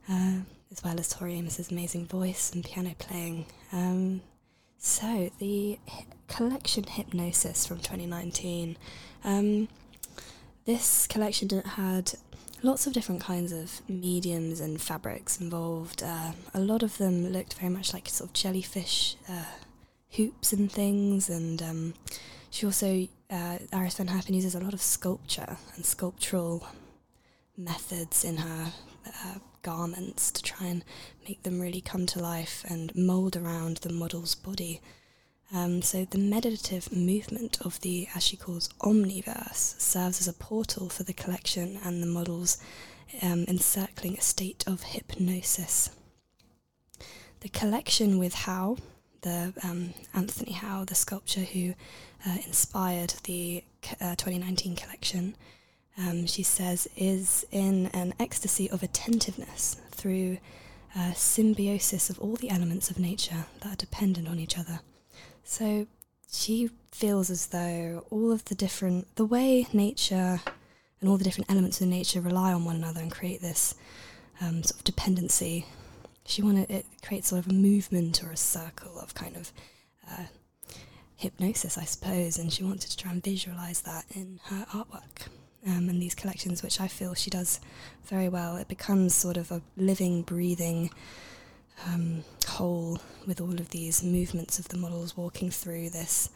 uh, 0.09 0.37
as 0.71 0.83
well 0.83 0.99
as 0.99 1.09
Tori 1.09 1.37
Amos's 1.37 1.69
amazing 1.69 2.07
voice 2.07 2.51
and 2.51 2.65
piano 2.65 2.95
playing. 2.97 3.45
Um, 3.71 4.21
so, 4.79 5.29
the 5.37 5.77
hi- 5.87 6.05
collection 6.27 6.85
Hypnosis 6.85 7.67
from 7.67 7.77
2019. 7.77 8.75
Um, 9.23 9.67
this 10.69 11.07
collection 11.07 11.49
had 11.65 12.13
lots 12.61 12.85
of 12.85 12.93
different 12.93 13.19
kinds 13.19 13.51
of 13.51 13.81
mediums 13.89 14.59
and 14.59 14.79
fabrics 14.79 15.41
involved. 15.41 16.03
Uh, 16.03 16.33
a 16.53 16.59
lot 16.59 16.83
of 16.83 16.99
them 16.99 17.27
looked 17.29 17.55
very 17.55 17.71
much 17.71 17.91
like 17.91 18.07
sort 18.07 18.29
of 18.29 18.33
jellyfish 18.33 19.15
uh, 19.27 19.45
hoops 20.11 20.53
and 20.53 20.71
things, 20.71 21.27
and 21.27 21.63
um, 21.63 21.95
she 22.51 22.67
also, 22.67 23.07
uh, 23.31 23.57
Iris 23.73 23.97
Van 23.97 24.09
Herpen 24.09 24.35
uses 24.35 24.53
a 24.53 24.59
lot 24.59 24.75
of 24.75 24.81
sculpture 24.81 25.57
and 25.75 25.83
sculptural 25.83 26.67
methods 27.57 28.23
in 28.23 28.37
her 28.37 28.71
uh, 29.07 29.39
garments 29.63 30.29
to 30.29 30.43
try 30.43 30.67
and 30.67 30.85
make 31.27 31.41
them 31.41 31.59
really 31.59 31.81
come 31.81 32.05
to 32.05 32.19
life 32.19 32.63
and 32.69 32.95
mold 32.95 33.35
around 33.35 33.77
the 33.77 33.91
model's 33.91 34.35
body. 34.35 34.81
Um, 35.51 35.81
so 35.81 36.05
the 36.05 36.19
meditative 36.19 36.95
movement 36.95 37.59
of 37.61 37.81
the, 37.81 38.07
as 38.13 38.23
she 38.23 38.37
calls, 38.37 38.69
omniverse 38.81 39.79
serves 39.79 40.21
as 40.21 40.27
a 40.27 40.33
portal 40.33 40.89
for 40.89 41.03
the 41.03 41.13
collection 41.13 41.79
and 41.83 42.03
the 42.03 42.07
models 42.07 42.59
um, 43.23 43.45
encircling 43.47 44.15
a 44.17 44.21
state 44.21 44.63
of 44.67 44.83
hypnosis. 44.83 45.89
The 47.39 47.49
collection 47.49 48.19
with 48.19 48.33
Howe, 48.33 48.77
the 49.21 49.53
um, 49.63 49.93
Anthony 50.13 50.51
Howe, 50.51 50.85
the 50.85 50.93
sculptor 50.95 51.41
who 51.41 51.73
uh, 52.27 52.37
inspired 52.45 53.15
the 53.23 53.63
uh, 53.99 54.15
2019 54.15 54.75
collection, 54.75 55.35
um, 55.97 56.27
she 56.27 56.43
says, 56.43 56.87
is 56.95 57.45
in 57.51 57.87
an 57.87 58.13
ecstasy 58.19 58.69
of 58.69 58.83
attentiveness 58.83 59.77
through 59.91 60.37
uh, 60.95 61.13
symbiosis 61.13 62.09
of 62.09 62.19
all 62.19 62.35
the 62.35 62.49
elements 62.49 62.89
of 62.91 62.99
nature 62.99 63.45
that 63.61 63.73
are 63.73 63.75
dependent 63.75 64.27
on 64.27 64.39
each 64.39 64.57
other. 64.57 64.81
So 65.49 65.87
she 66.31 66.69
feels 66.91 67.31
as 67.31 67.47
though 67.47 68.05
all 68.11 68.31
of 68.31 68.45
the 68.45 68.53
different, 68.53 69.15
the 69.15 69.25
way 69.25 69.65
nature 69.73 70.41
and 71.01 71.09
all 71.09 71.17
the 71.17 71.23
different 71.23 71.49
elements 71.49 71.81
of 71.81 71.87
nature 71.87 72.21
rely 72.21 72.53
on 72.53 72.65
one 72.65 72.75
another 72.75 73.01
and 73.01 73.11
create 73.11 73.41
this 73.41 73.73
um, 74.41 74.61
sort 74.61 74.79
of 74.79 74.83
dependency. 74.83 75.65
She 76.23 76.43
wanted 76.43 76.69
it 76.69 76.85
creates 77.01 77.29
sort 77.29 77.43
of 77.43 77.51
a 77.51 77.55
movement 77.55 78.23
or 78.23 78.29
a 78.29 78.37
circle 78.37 78.99
of 78.99 79.15
kind 79.15 79.35
of 79.35 79.51
uh, 80.07 80.25
hypnosis, 81.15 81.79
I 81.79 81.85
suppose, 81.85 82.37
and 82.37 82.53
she 82.53 82.63
wanted 82.63 82.91
to 82.91 82.97
try 82.97 83.11
and 83.11 83.23
visualize 83.23 83.81
that 83.81 84.05
in 84.11 84.39
her 84.43 84.67
artwork 84.71 85.29
um, 85.65 85.89
and 85.89 85.99
these 85.99 86.13
collections, 86.13 86.61
which 86.61 86.79
I 86.79 86.87
feel 86.87 87.15
she 87.15 87.31
does 87.31 87.59
very 88.05 88.29
well. 88.29 88.55
It 88.57 88.67
becomes 88.67 89.15
sort 89.15 89.35
of 89.35 89.51
a 89.51 89.63
living, 89.75 90.21
breathing 90.21 90.91
um, 91.87 92.23
whole 92.47 92.99
with 93.25 93.41
all 93.41 93.53
of 93.53 93.69
these 93.69 94.03
movements 94.03 94.59
of 94.59 94.67
the 94.69 94.77
models 94.77 95.15
walking 95.15 95.49
through 95.49 95.89
this 95.89 96.29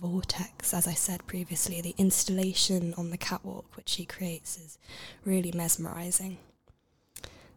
vortex. 0.00 0.74
As 0.74 0.86
I 0.86 0.94
said 0.94 1.26
previously, 1.26 1.80
the 1.80 1.94
installation 1.98 2.94
on 2.94 3.10
the 3.10 3.18
catwalk 3.18 3.76
which 3.76 3.88
she 3.88 4.04
creates 4.04 4.56
is 4.56 4.78
really 5.24 5.52
mesmerizing. 5.52 6.38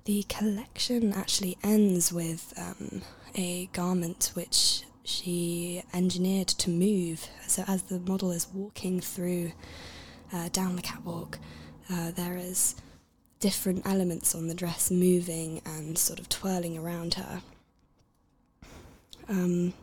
The 0.05 0.23
collection 0.23 1.13
actually 1.13 1.57
ends 1.63 2.11
with 2.11 2.53
um, 2.57 3.01
a 3.35 3.67
garment 3.67 4.31
which 4.33 4.83
she 5.03 5.83
engineered 5.93 6.47
to 6.47 6.69
move. 6.69 7.27
So 7.47 7.63
as 7.67 7.83
the 7.83 7.99
model 7.99 8.31
is 8.31 8.47
walking 8.53 9.01
through 9.01 9.51
uh, 10.31 10.49
down 10.49 10.75
the 10.75 10.81
catwalk, 10.81 11.39
uh, 11.91 12.11
there 12.11 12.37
is 12.37 12.75
different 13.39 13.85
elements 13.85 14.35
on 14.35 14.47
the 14.47 14.53
dress 14.53 14.91
moving 14.91 15.61
and 15.65 15.97
sort 15.97 16.19
of 16.19 16.29
twirling 16.29 16.77
around 16.77 17.15
her. 17.15 17.41
Um, 19.27 19.73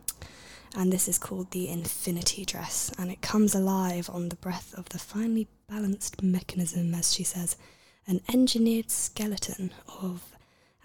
and 0.75 0.91
this 0.91 1.07
is 1.07 1.17
called 1.17 1.51
the 1.51 1.69
infinity 1.69 2.45
dress, 2.45 2.91
and 2.99 3.09
it 3.09 3.21
comes 3.21 3.55
alive 3.55 4.09
on 4.11 4.29
the 4.29 4.35
breath 4.35 4.73
of 4.77 4.89
the 4.89 4.99
finely 4.99 5.47
balanced 5.67 6.21
mechanism, 6.21 6.93
as 6.93 7.13
she 7.13 7.23
says, 7.23 7.55
an 8.05 8.21
engineered 8.31 8.91
skeleton 8.91 9.71
of 10.01 10.35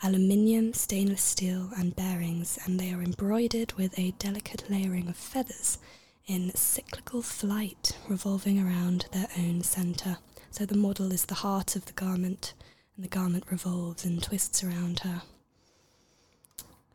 aluminium, 0.02 0.72
stainless 0.72 1.22
steel, 1.22 1.70
and 1.76 1.94
bearings, 1.94 2.58
and 2.64 2.78
they 2.80 2.92
are 2.92 3.02
embroidered 3.02 3.72
with 3.74 3.96
a 3.98 4.12
delicate 4.12 4.64
layering 4.70 5.08
of 5.08 5.16
feathers 5.16 5.78
in 6.26 6.52
cyclical 6.54 7.22
flight, 7.22 7.96
revolving 8.08 8.58
around 8.58 9.06
their 9.12 9.28
own 9.36 9.62
centre. 9.62 10.18
So 10.50 10.64
the 10.66 10.76
model 10.76 11.12
is 11.12 11.26
the 11.26 11.34
heart 11.36 11.76
of 11.76 11.86
the 11.86 11.92
garment, 11.92 12.54
and 12.96 13.04
the 13.04 13.08
garment 13.08 13.44
revolves 13.50 14.04
and 14.04 14.22
twists 14.22 14.62
around 14.62 15.00
her. 15.00 15.22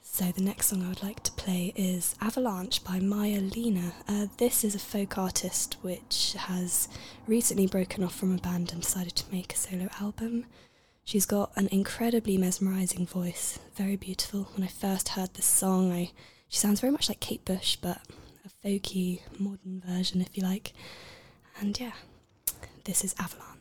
So 0.02 0.32
the 0.32 0.42
next 0.42 0.68
song 0.68 0.84
I 0.84 0.90
would 0.90 1.04
like 1.04 1.22
to 1.24 1.32
play 1.34 1.74
is 1.76 2.16
Avalanche 2.22 2.84
by 2.84 3.00
Maya 3.00 3.40
Lena. 3.40 3.94
Uh, 4.08 4.26
this 4.38 4.64
is 4.64 4.74
a 4.74 4.80
folk 4.80 5.18
artist 5.18 5.78
which 5.82 6.34
has 6.38 6.88
recently 7.28 7.68
broken 7.68 8.04
off 8.04 8.16
from 8.16 8.34
a 8.34 8.40
band 8.40 8.72
and 8.72 8.82
decided 8.82 9.16
to 9.18 9.32
make 9.32 9.54
a 9.54 9.58
solo 9.58 9.90
album. 10.00 10.46
She's 11.04 11.26
got 11.26 11.52
an 11.56 11.68
incredibly 11.72 12.38
mesmerizing 12.38 13.06
voice, 13.06 13.60
very 13.76 13.96
beautiful. 13.96 14.50
When 14.56 14.64
I 14.64 14.68
first 14.68 15.10
heard 15.10 15.34
this 15.36 15.46
song, 15.46 15.92
I 15.92 16.12
she 16.50 16.58
sounds 16.58 16.80
very 16.80 16.92
much 16.92 17.10
like 17.10 17.20
Kate 17.20 17.44
Bush, 17.46 17.76
but 17.76 18.00
a 18.46 18.68
folky, 18.68 19.22
modern 19.38 19.84
version, 19.86 20.22
if 20.22 20.36
you 20.38 20.44
like. 20.44 20.74
And 21.60 21.78
yeah, 21.80 21.92
this 22.86 23.04
is 23.04 23.14
Avalanche. 23.20 23.57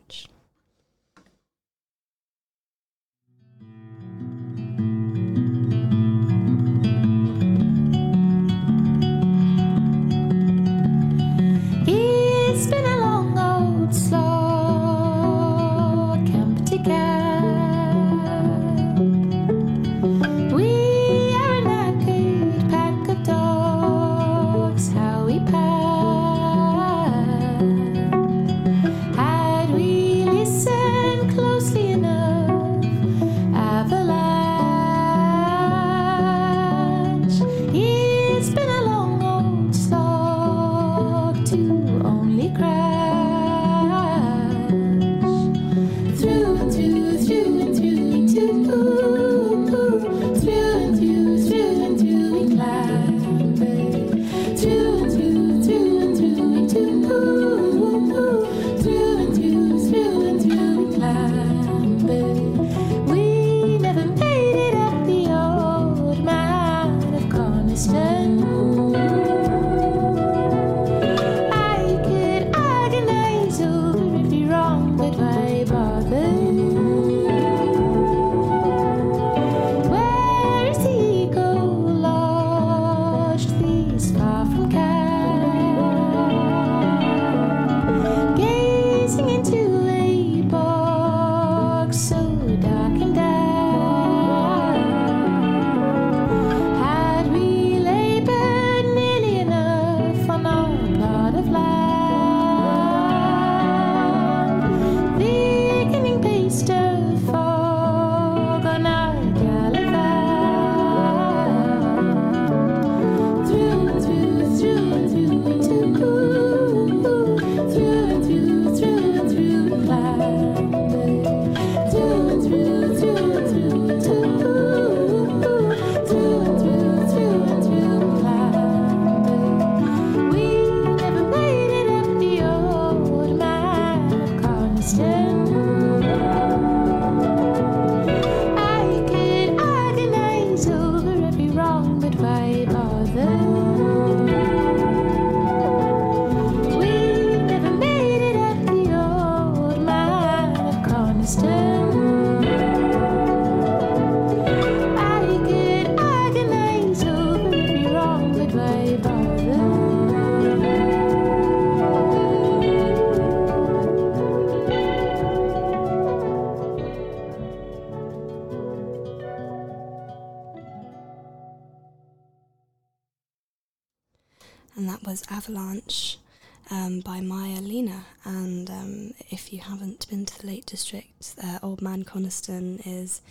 Is 182.85 183.23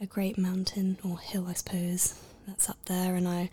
a 0.00 0.06
great 0.06 0.36
mountain 0.36 0.98
or 1.02 1.18
hill, 1.18 1.46
I 1.48 1.54
suppose, 1.54 2.14
that's 2.46 2.68
up 2.68 2.84
there. 2.84 3.14
And 3.14 3.26
I, 3.26 3.50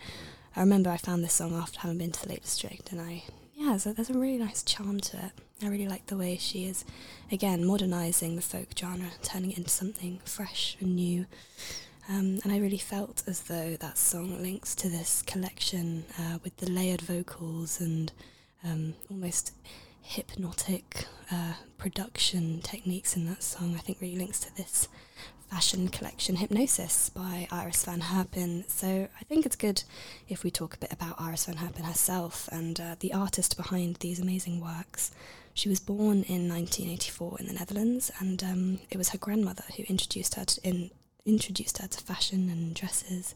I 0.54 0.60
remember 0.60 0.90
I 0.90 0.98
found 0.98 1.24
this 1.24 1.32
song 1.32 1.54
after 1.54 1.80
having 1.80 1.98
been 1.98 2.12
to 2.12 2.22
the 2.22 2.28
Lake 2.28 2.42
District, 2.42 2.92
and 2.92 3.00
I, 3.00 3.24
yeah, 3.54 3.76
so 3.78 3.92
there's 3.92 4.10
a 4.10 4.18
really 4.18 4.38
nice 4.38 4.62
charm 4.62 5.00
to 5.00 5.16
it. 5.16 5.32
I 5.62 5.68
really 5.68 5.88
like 5.88 6.06
the 6.06 6.16
way 6.16 6.36
she 6.36 6.66
is, 6.66 6.84
again, 7.32 7.64
modernising 7.64 8.36
the 8.36 8.42
folk 8.42 8.68
genre, 8.78 9.10
turning 9.22 9.52
it 9.52 9.58
into 9.58 9.70
something 9.70 10.20
fresh 10.24 10.76
and 10.80 10.96
new. 10.96 11.26
Um, 12.08 12.40
and 12.42 12.52
I 12.52 12.58
really 12.58 12.78
felt 12.78 13.22
as 13.26 13.42
though 13.42 13.76
that 13.76 13.96
song 13.96 14.42
links 14.42 14.74
to 14.76 14.88
this 14.88 15.22
collection 15.22 16.04
uh, 16.18 16.38
with 16.42 16.56
the 16.58 16.70
layered 16.70 17.02
vocals 17.02 17.80
and 17.80 18.12
um, 18.64 18.94
almost 19.10 19.52
hypnotic 20.10 21.06
uh, 21.30 21.52
production 21.78 22.60
techniques 22.62 23.14
in 23.14 23.26
that 23.26 23.44
song. 23.44 23.76
I 23.76 23.78
think 23.78 24.00
really 24.00 24.16
links 24.16 24.40
to 24.40 24.56
this 24.56 24.88
fashion 25.48 25.86
collection, 25.86 26.34
Hypnosis 26.34 27.10
by 27.10 27.46
Iris 27.52 27.84
Van 27.84 28.00
Herpen. 28.00 28.68
So 28.68 29.06
I 29.20 29.24
think 29.24 29.46
it's 29.46 29.54
good 29.54 29.84
if 30.28 30.42
we 30.42 30.50
talk 30.50 30.74
a 30.74 30.78
bit 30.78 30.92
about 30.92 31.20
Iris 31.20 31.46
Van 31.46 31.56
Herpen 31.58 31.84
herself 31.84 32.48
and 32.50 32.80
uh, 32.80 32.96
the 32.98 33.12
artist 33.12 33.56
behind 33.56 33.96
these 33.96 34.18
amazing 34.18 34.60
works. 34.60 35.12
She 35.54 35.68
was 35.68 35.78
born 35.78 36.24
in 36.24 36.48
1984 36.48 37.36
in 37.38 37.46
the 37.46 37.52
Netherlands, 37.52 38.10
and 38.18 38.42
um, 38.42 38.80
it 38.90 38.98
was 38.98 39.10
her 39.10 39.18
grandmother 39.18 39.64
who 39.76 39.84
introduced 39.84 40.34
her 40.34 40.44
to, 40.44 40.60
in, 40.68 40.90
introduced 41.24 41.78
her 41.78 41.86
to 41.86 42.00
fashion 42.00 42.50
and 42.50 42.74
dresses, 42.74 43.32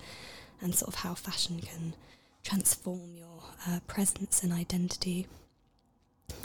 and 0.60 0.74
sort 0.74 0.88
of 0.88 1.00
how 1.02 1.14
fashion 1.14 1.60
can 1.60 1.94
transform 2.42 3.14
your 3.16 3.42
uh, 3.68 3.78
presence 3.86 4.42
and 4.42 4.52
identity. 4.52 5.28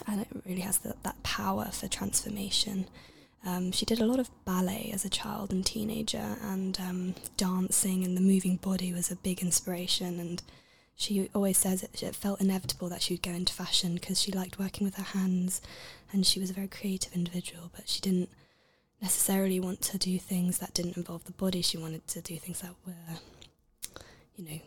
And 0.08 0.22
it 0.22 0.28
really 0.46 0.62
has 0.62 0.80
the, 0.80 0.96
that 1.04 1.22
power 1.24 1.66
for 1.72 1.88
transformation. 1.88 2.88
Um, 3.46 3.72
she 3.72 3.86
did 3.86 4.02
a 4.02 4.06
lot 4.06 4.20
of 4.20 4.30
ballet 4.44 4.92
as 4.94 5.06
a 5.06 5.10
child 5.10 5.52
and 5.52 5.66
teenager, 5.66 6.38
and 6.42 6.80
um, 6.80 7.16
dancing 7.38 8.04
and 8.04 8.18
the 8.18 8.22
moving 8.22 8.58
body 8.58 8.92
was 8.92 9.12
a 9.12 9.16
big 9.16 9.42
inspiration. 9.42 10.20
And 10.20 10.42
she 10.96 11.30
always 11.34 11.58
says 11.58 11.84
it, 11.84 12.04
it 12.04 12.16
felt 12.16 12.42
inevitable 12.42 12.90
that 12.90 13.02
she 13.02 13.14
would 13.14 13.24
go 13.24 13.32
into 13.32 13.54
fashion 13.54 13.94
because 13.94 14.22
she 14.22 14.32
liked 14.32 14.60
working 14.60 14.86
with 14.86 14.96
her 14.96 15.20
hands, 15.20 15.62
and 16.12 16.26
she 16.26 16.40
was 16.40 16.50
a 16.50 16.54
very 16.54 16.68
creative 16.68 17.14
individual. 17.14 17.72
But 17.74 17.88
she 17.88 18.02
didn't 18.02 18.30
necessarily 19.02 19.60
want 19.60 19.82
to 19.82 19.98
do 19.98 20.20
things 20.20 20.58
that 20.58 20.74
didn't 20.74 20.98
involve 20.98 21.24
the 21.24 21.32
body. 21.32 21.62
She 21.62 21.78
wanted 21.78 22.06
to 22.10 22.22
do 22.22 22.36
things 22.36 22.60
that 22.62 22.74
were, 22.86 23.20
you 24.36 24.44
know, 24.44 24.60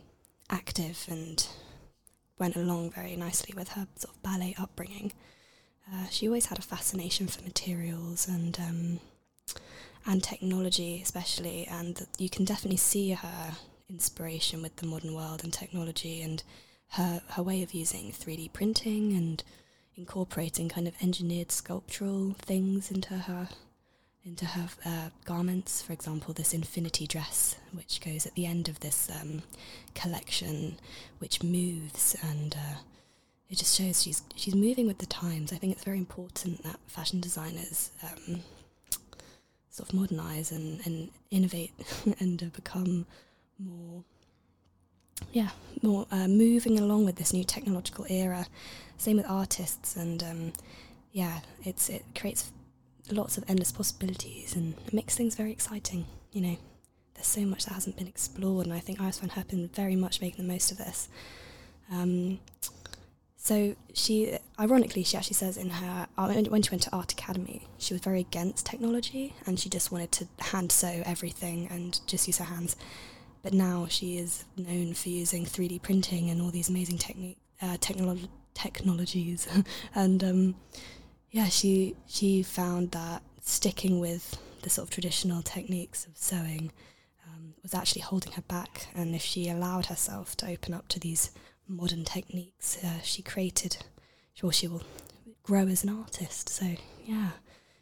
active 0.48 1.06
and 1.10 1.46
went 2.42 2.56
along 2.56 2.90
very 2.90 3.14
nicely 3.26 3.54
with 3.56 3.68
her 3.76 3.86
sort 4.00 4.14
of 4.14 4.22
ballet 4.22 4.54
upbringing. 4.64 5.12
Uh, 5.90 6.06
she 6.10 6.26
always 6.26 6.46
had 6.46 6.58
a 6.58 6.70
fascination 6.74 7.26
for 7.28 7.42
materials 7.42 8.28
and 8.28 8.54
um, 8.68 9.00
and 10.04 10.20
technology, 10.22 11.00
especially, 11.02 11.58
and 11.78 11.94
you 12.18 12.28
can 12.28 12.44
definitely 12.44 12.82
see 12.92 13.08
her 13.12 13.44
inspiration 13.88 14.62
with 14.62 14.74
the 14.76 14.86
modern 14.86 15.14
world 15.14 15.44
and 15.44 15.52
technology, 15.52 16.16
and 16.26 16.42
her 16.98 17.22
her 17.34 17.42
way 17.42 17.62
of 17.62 17.74
using 17.82 18.12
three 18.12 18.36
D 18.36 18.48
printing 18.58 19.04
and 19.20 19.44
incorporating 19.94 20.68
kind 20.68 20.88
of 20.88 20.94
engineered 21.00 21.52
sculptural 21.52 22.34
things 22.50 22.90
into 22.90 23.14
her 23.28 23.48
into 24.24 24.44
her 24.46 24.68
uh, 24.84 25.08
garments. 25.24 25.82
For 25.82 25.92
example, 25.92 26.32
this 26.32 26.54
infinity 26.54 27.06
dress, 27.06 27.56
which 27.72 28.00
goes 28.00 28.26
at 28.26 28.34
the 28.34 28.46
end 28.46 28.68
of 28.68 28.80
this 28.80 29.10
um, 29.20 29.42
collection, 29.94 30.78
which 31.18 31.42
moves 31.42 32.16
and 32.22 32.54
uh, 32.54 32.78
it 33.50 33.58
just 33.58 33.76
shows 33.78 34.02
she's 34.02 34.22
she's 34.34 34.54
moving 34.54 34.86
with 34.86 34.98
the 34.98 35.06
times. 35.06 35.52
I 35.52 35.56
think 35.56 35.72
it's 35.72 35.84
very 35.84 35.98
important 35.98 36.62
that 36.62 36.78
fashion 36.86 37.20
designers 37.20 37.90
um, 38.02 38.40
sort 39.70 39.88
of 39.88 39.94
modernize 39.94 40.52
and, 40.52 40.80
and 40.86 41.10
innovate 41.30 41.72
and 42.20 42.42
uh, 42.42 42.46
become 42.54 43.06
more 43.58 44.02
yeah 45.32 45.50
more 45.82 46.06
uh, 46.10 46.26
moving 46.26 46.78
along 46.78 47.04
with 47.04 47.16
this 47.16 47.32
new 47.32 47.44
technological 47.44 48.06
era. 48.08 48.46
Same 48.96 49.16
with 49.18 49.26
artists 49.28 49.96
and 49.96 50.22
um, 50.22 50.52
yeah, 51.12 51.40
it's 51.64 51.88
it 51.90 52.04
creates 52.14 52.50
lots 53.10 53.36
of 53.36 53.44
endless 53.48 53.72
possibilities 53.72 54.54
and 54.54 54.74
it 54.86 54.92
makes 54.92 55.14
things 55.14 55.34
very 55.34 55.52
exciting. 55.52 56.06
You 56.32 56.40
know, 56.40 56.56
there's 57.14 57.26
so 57.26 57.42
much 57.42 57.64
that 57.66 57.74
hasn't 57.74 57.96
been 57.96 58.08
explored, 58.08 58.66
and 58.66 58.74
I 58.74 58.80
think 58.80 59.00
Iris 59.00 59.18
Van 59.18 59.30
Herpen 59.30 59.70
very 59.74 59.96
much 59.96 60.20
making 60.20 60.46
the 60.46 60.52
most 60.52 60.72
of 60.72 60.78
this. 60.78 61.08
Um, 61.90 62.40
so 63.36 63.74
she, 63.92 64.38
ironically, 64.58 65.02
she 65.02 65.16
actually 65.16 65.34
says 65.34 65.56
in 65.56 65.70
her 65.70 66.06
uh, 66.16 66.32
when 66.32 66.62
she 66.62 66.70
went 66.70 66.82
to 66.84 66.92
art 66.94 67.12
academy, 67.12 67.66
she 67.76 67.92
was 67.92 68.00
very 68.00 68.20
against 68.20 68.64
technology 68.66 69.34
and 69.46 69.58
she 69.58 69.68
just 69.68 69.90
wanted 69.90 70.12
to 70.12 70.28
hand 70.38 70.70
sew 70.70 71.02
everything 71.04 71.66
and 71.68 72.00
just 72.06 72.28
use 72.28 72.38
her 72.38 72.44
hands. 72.44 72.76
But 73.42 73.52
now 73.52 73.88
she 73.88 74.16
is 74.16 74.44
known 74.56 74.94
for 74.94 75.08
using 75.08 75.44
3D 75.44 75.82
printing 75.82 76.30
and 76.30 76.40
all 76.40 76.50
these 76.50 76.68
amazing 76.68 76.98
technique 76.98 77.38
uh, 77.60 77.78
technolo- 77.78 78.28
technologies, 78.54 79.48
and 79.94 80.22
um, 80.22 80.54
yeah, 81.32 81.46
she 81.46 81.96
she 82.06 82.42
found 82.42 82.90
that 82.92 83.22
sticking 83.40 83.98
with 83.98 84.38
the 84.62 84.70
sort 84.70 84.86
of 84.86 84.90
traditional 84.90 85.42
techniques 85.42 86.06
of 86.06 86.16
sewing 86.16 86.70
um, 87.26 87.54
was 87.62 87.74
actually 87.74 88.02
holding 88.02 88.32
her 88.32 88.42
back, 88.42 88.86
and 88.94 89.14
if 89.14 89.22
she 89.22 89.48
allowed 89.48 89.86
herself 89.86 90.36
to 90.36 90.46
open 90.46 90.74
up 90.74 90.88
to 90.88 91.00
these 91.00 91.32
modern 91.66 92.04
techniques 92.04 92.78
uh, 92.84 93.00
she 93.02 93.22
created, 93.22 93.78
sure 94.34 94.52
she 94.52 94.68
will 94.68 94.82
grow 95.42 95.66
as 95.66 95.82
an 95.82 95.90
artist. 95.90 96.50
So 96.50 96.76
yeah, 97.04 97.30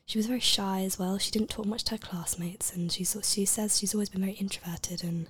she 0.06 0.18
was 0.18 0.26
very 0.26 0.40
shy 0.40 0.82
as 0.82 0.98
well. 0.98 1.18
She 1.18 1.32
didn't 1.32 1.50
talk 1.50 1.66
much 1.66 1.82
to 1.84 1.92
her 1.92 1.98
classmates, 1.98 2.72
and 2.72 2.90
she 2.92 3.04
she 3.04 3.44
says 3.44 3.78
she's 3.78 3.94
always 3.94 4.08
been 4.10 4.22
very 4.22 4.34
introverted 4.34 5.02
and 5.02 5.26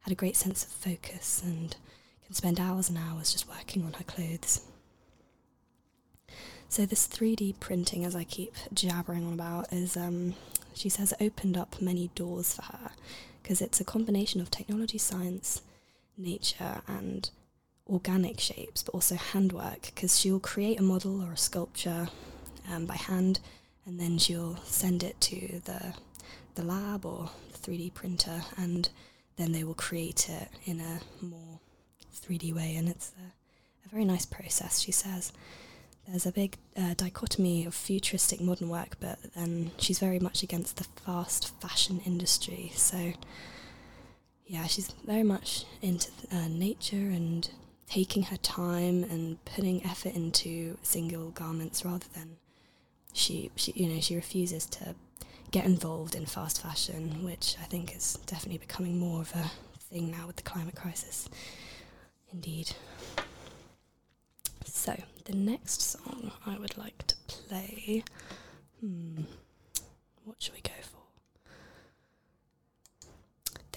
had 0.00 0.12
a 0.12 0.16
great 0.16 0.36
sense 0.36 0.64
of 0.64 0.70
focus 0.70 1.40
and 1.44 1.76
can 2.26 2.34
spend 2.34 2.58
hours 2.58 2.88
and 2.88 2.98
hours 2.98 3.32
just 3.32 3.48
working 3.48 3.84
on 3.84 3.92
her 3.92 4.04
clothes. 4.04 4.62
So 6.70 6.86
this 6.86 7.08
3D 7.08 7.58
printing, 7.58 8.04
as 8.04 8.14
I 8.14 8.22
keep 8.22 8.54
jabbering 8.72 9.26
on 9.26 9.32
about, 9.32 9.72
is 9.72 9.96
um, 9.96 10.34
she 10.72 10.88
says 10.88 11.12
opened 11.20 11.56
up 11.56 11.82
many 11.82 12.10
doors 12.14 12.54
for 12.54 12.62
her 12.62 12.90
because 13.42 13.60
it's 13.60 13.80
a 13.80 13.84
combination 13.84 14.40
of 14.40 14.52
technology, 14.52 14.96
science, 14.96 15.62
nature, 16.16 16.80
and 16.86 17.28
organic 17.88 18.38
shapes, 18.38 18.84
but 18.84 18.94
also 18.94 19.16
handwork, 19.16 19.86
because 19.86 20.20
she'll 20.20 20.38
create 20.38 20.78
a 20.78 20.82
model 20.82 21.20
or 21.20 21.32
a 21.32 21.36
sculpture 21.36 22.06
um, 22.72 22.86
by 22.86 22.94
hand, 22.94 23.40
and 23.84 23.98
then 23.98 24.16
she'll 24.16 24.54
send 24.64 25.02
it 25.02 25.20
to 25.22 25.60
the 25.64 25.92
the 26.54 26.62
lab 26.62 27.04
or 27.04 27.30
the 27.50 27.58
3D 27.58 27.94
printer, 27.94 28.42
and 28.56 28.90
then 29.36 29.50
they 29.50 29.64
will 29.64 29.74
create 29.74 30.28
it 30.28 30.48
in 30.66 30.78
a 30.78 31.00
more 31.20 31.58
3D 32.14 32.54
way, 32.54 32.76
and 32.76 32.88
it's 32.88 33.10
a, 33.18 33.86
a 33.86 33.88
very 33.88 34.04
nice 34.04 34.24
process. 34.24 34.78
She 34.78 34.92
says 34.92 35.32
there's 36.10 36.26
a 36.26 36.32
big 36.32 36.56
uh, 36.76 36.94
dichotomy 36.94 37.64
of 37.64 37.74
futuristic 37.74 38.40
modern 38.40 38.68
work, 38.68 38.96
but 39.00 39.18
then 39.34 39.70
she's 39.78 39.98
very 39.98 40.18
much 40.18 40.42
against 40.42 40.76
the 40.76 40.84
fast 41.04 41.54
fashion 41.60 42.00
industry. 42.04 42.72
So, 42.74 43.12
yeah, 44.46 44.66
she's 44.66 44.90
very 45.06 45.22
much 45.22 45.64
into 45.80 46.10
uh, 46.32 46.48
nature 46.48 46.96
and 46.96 47.48
taking 47.88 48.24
her 48.24 48.36
time 48.38 49.04
and 49.04 49.44
putting 49.44 49.84
effort 49.84 50.14
into 50.14 50.76
single 50.82 51.30
garments 51.30 51.84
rather 51.84 52.06
than 52.14 52.36
she, 53.12 53.50
she 53.56 53.72
you 53.72 53.88
know 53.88 54.00
she 54.00 54.14
refuses 54.14 54.66
to 54.66 54.94
get 55.50 55.64
involved 55.64 56.14
in 56.14 56.24
fast 56.24 56.62
fashion 56.62 57.24
which 57.24 57.56
i 57.60 57.64
think 57.64 57.96
is 57.96 58.16
definitely 58.26 58.58
becoming 58.58 58.96
more 58.96 59.20
of 59.20 59.34
a 59.34 59.50
thing 59.80 60.08
now 60.12 60.28
with 60.28 60.36
the 60.36 60.42
climate 60.42 60.76
crisis 60.76 61.28
indeed 62.32 62.70
so 64.64 64.94
the 65.30 65.36
next 65.36 65.80
song 65.80 66.32
i 66.44 66.58
would 66.58 66.76
like 66.76 67.06
to 67.06 67.14
play. 67.28 68.02
Hmm. 68.80 69.22
What 70.24 70.42
should 70.42 70.54
we 70.54 70.60
go 70.60 70.72
for? 70.82 70.98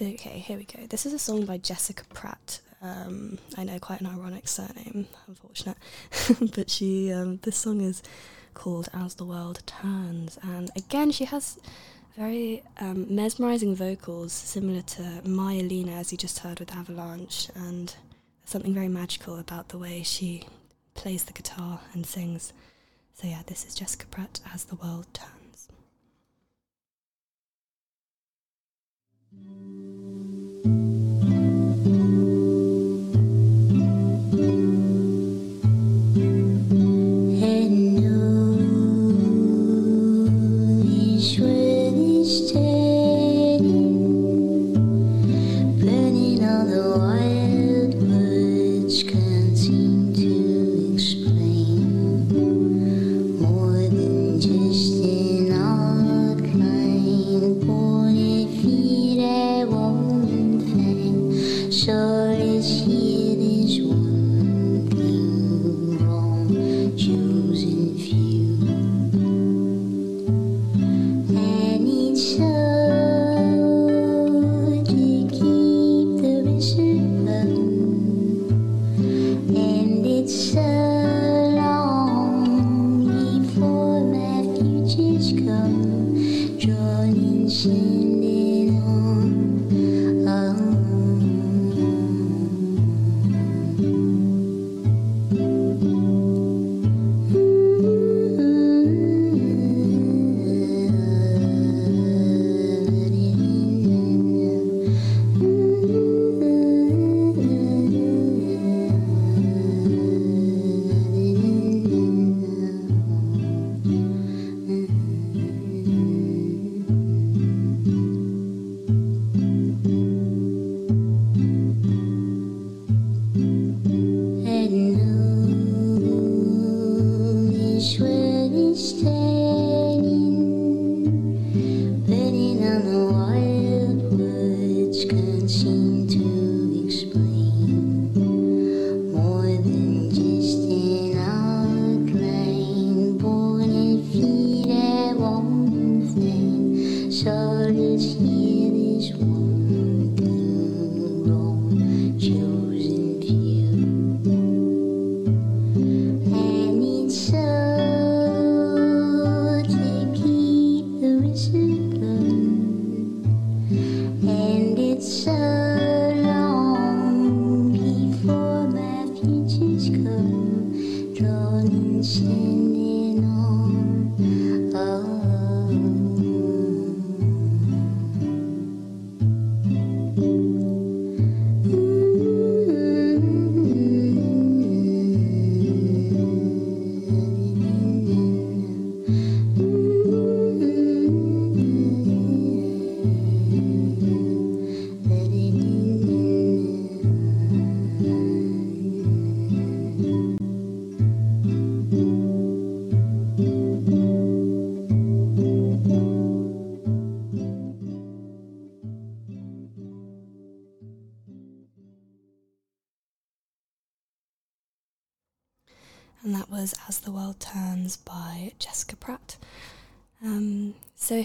Okay 0.02 0.38
here 0.40 0.58
we 0.58 0.64
go. 0.64 0.86
This 0.86 1.06
is 1.06 1.12
a 1.12 1.18
song 1.18 1.44
by 1.44 1.58
jessica 1.58 2.02
pratt. 2.12 2.60
Um, 2.82 3.38
I 3.56 3.62
know 3.62 3.78
quite 3.78 4.00
an 4.00 4.08
ironic 4.08 4.48
surname, 4.48 5.06
unfortunate, 5.28 5.76
but 6.56 6.68
she 6.68 7.12
um, 7.12 7.38
this 7.42 7.56
song 7.56 7.80
is 7.80 8.02
called 8.54 8.88
"As 8.92 9.14
the 9.14 9.24
World 9.24 9.62
Turns," 9.64 10.38
and 10.42 10.72
again 10.74 11.12
she 11.12 11.24
has 11.26 11.58
very 12.16 12.64
um, 12.80 13.06
mesmerizing 13.14 13.76
vocals, 13.76 14.32
similar 14.32 14.82
to 14.82 15.20
Maya 15.24 15.62
Lena, 15.62 15.92
as 15.92 16.10
you 16.10 16.18
just 16.18 16.40
heard 16.40 16.58
with 16.58 16.74
Avalanche, 16.74 17.48
and 17.54 17.94
something 18.44 18.74
very 18.74 18.88
magical 18.88 19.38
about 19.38 19.68
the 19.68 19.78
way 19.78 20.02
she 20.02 20.44
plays 21.04 21.24
the 21.24 21.34
guitar 21.34 21.80
and 21.92 22.06
sings. 22.06 22.54
So 23.12 23.26
yeah, 23.26 23.42
this 23.46 23.66
is 23.66 23.74
Jessica 23.74 24.06
Pratt 24.06 24.40
as 24.54 24.64
the 24.64 24.76
world 24.76 25.06
turns. 25.12 25.68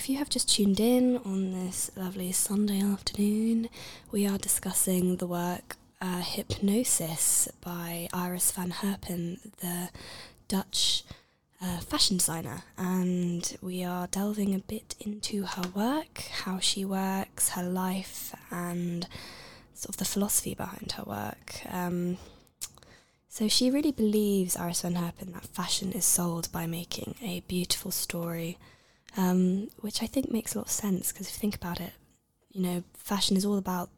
If 0.10 0.14
you 0.14 0.18
have 0.18 0.30
just 0.30 0.50
tuned 0.50 0.80
in 0.80 1.18
on 1.18 1.52
this 1.52 1.92
lovely 1.96 2.32
Sunday 2.32 2.82
afternoon, 2.82 3.70
we 4.12 4.26
are 4.26 4.40
discussing 4.40 5.18
the 5.18 5.28
work 5.28 5.78
uh, 6.02 6.22
Hypnosis 6.22 7.48
by 7.62 8.10
Iris 8.12 8.52
van 8.52 8.72
Herpen, 8.72 9.38
the 9.60 9.92
Dutch 10.48 11.04
uh, 11.62 11.78
fashion 11.82 12.18
designer, 12.18 12.64
and 12.76 13.56
we 13.62 13.84
are 13.84 14.08
delving 14.08 14.56
a 14.56 14.60
bit 14.60 14.96
into 15.00 15.44
her 15.44 15.70
work, 15.76 16.24
how 16.44 16.58
she 16.58 16.84
works, 16.84 17.50
her 17.50 17.62
life, 17.62 18.34
and 18.50 19.08
sort 19.76 19.90
of 19.90 19.98
the 19.98 20.06
philosophy 20.06 20.56
behind 20.56 20.94
her 20.94 21.04
work. 21.04 21.62
Um, 21.70 22.18
so 23.28 23.48
she 23.48 23.70
really 23.70 23.92
believes, 23.92 24.58
Iris 24.58 24.82
van 24.82 24.96
Herpen, 24.96 25.34
that 25.34 25.46
fashion 25.46 25.92
is 25.92 26.04
sold 26.04 26.52
by 26.52 26.66
making 26.66 27.14
a 27.22 27.42
beautiful 27.42 27.92
story, 27.92 28.58
um, 29.18 29.70
which 29.80 30.02
I 30.04 30.06
think 30.06 30.32
makes 30.32 30.54
a 30.54 30.60
lot 30.60 30.68
of 30.68 30.72
sense 30.72 31.12
because 31.12 31.28
if 31.28 31.34
you 31.34 31.40
think 31.40 31.56
about 31.56 31.80
it, 31.80 31.94
you 32.52 32.62
know, 32.62 32.84
fashion 32.94 33.38
is 33.38 33.46
all 33.46 33.58
about 33.58 33.90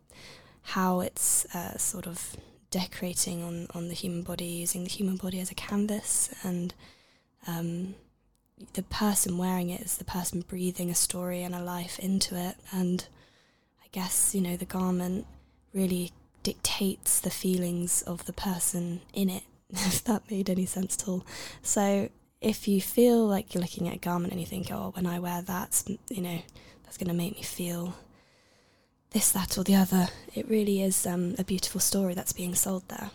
how 0.61 0.99
it's 0.99 1.45
uh, 1.55 1.77
sort 1.77 2.07
of 2.07 2.35
decorating 2.69 3.43
on, 3.43 3.67
on 3.73 3.87
the 3.87 3.93
human 3.93 4.23
body, 4.23 4.45
using 4.45 4.83
the 4.83 4.89
human 4.89 5.17
body 5.17 5.39
as 5.39 5.51
a 5.51 5.55
canvas, 5.55 6.33
and 6.43 6.73
um, 7.47 7.95
the 8.73 8.83
person 8.83 9.37
wearing 9.37 9.69
it 9.69 9.81
is 9.81 9.97
the 9.97 10.05
person 10.05 10.41
breathing 10.41 10.89
a 10.89 10.95
story 10.95 11.43
and 11.43 11.55
a 11.55 11.63
life 11.63 11.99
into 11.99 12.35
it. 12.35 12.55
And 12.71 13.05
I 13.83 13.87
guess, 13.91 14.33
you 14.35 14.41
know, 14.41 14.55
the 14.55 14.65
garment 14.65 15.25
really 15.73 16.11
dictates 16.43 17.19
the 17.19 17.29
feelings 17.29 18.01
of 18.03 18.25
the 18.25 18.33
person 18.33 19.01
in 19.13 19.29
it, 19.29 19.43
if 19.69 20.03
that 20.05 20.29
made 20.29 20.49
any 20.49 20.65
sense 20.65 20.97
at 21.01 21.07
all. 21.07 21.25
So 21.61 22.09
if 22.41 22.67
you 22.67 22.81
feel 22.81 23.25
like 23.25 23.53
you're 23.53 23.61
looking 23.61 23.87
at 23.87 23.95
a 23.95 23.99
garment 23.99 24.33
and 24.33 24.41
you 24.41 24.47
think, 24.47 24.71
oh, 24.71 24.91
when 24.95 25.05
I 25.05 25.19
wear 25.19 25.43
that, 25.43 25.83
you 26.09 26.21
know, 26.21 26.41
that's 26.83 26.97
going 26.97 27.07
to 27.07 27.13
make 27.13 27.35
me 27.35 27.43
feel 27.43 27.95
this, 29.11 29.31
that, 29.31 29.57
or 29.57 29.63
the 29.63 29.75
other, 29.75 30.07
it 30.33 30.49
really 30.49 30.81
is 30.81 31.05
um, 31.05 31.35
a 31.37 31.43
beautiful 31.43 31.79
story 31.79 32.15
that's 32.15 32.33
being 32.33 32.55
sold 32.55 32.83
there. 32.89 33.11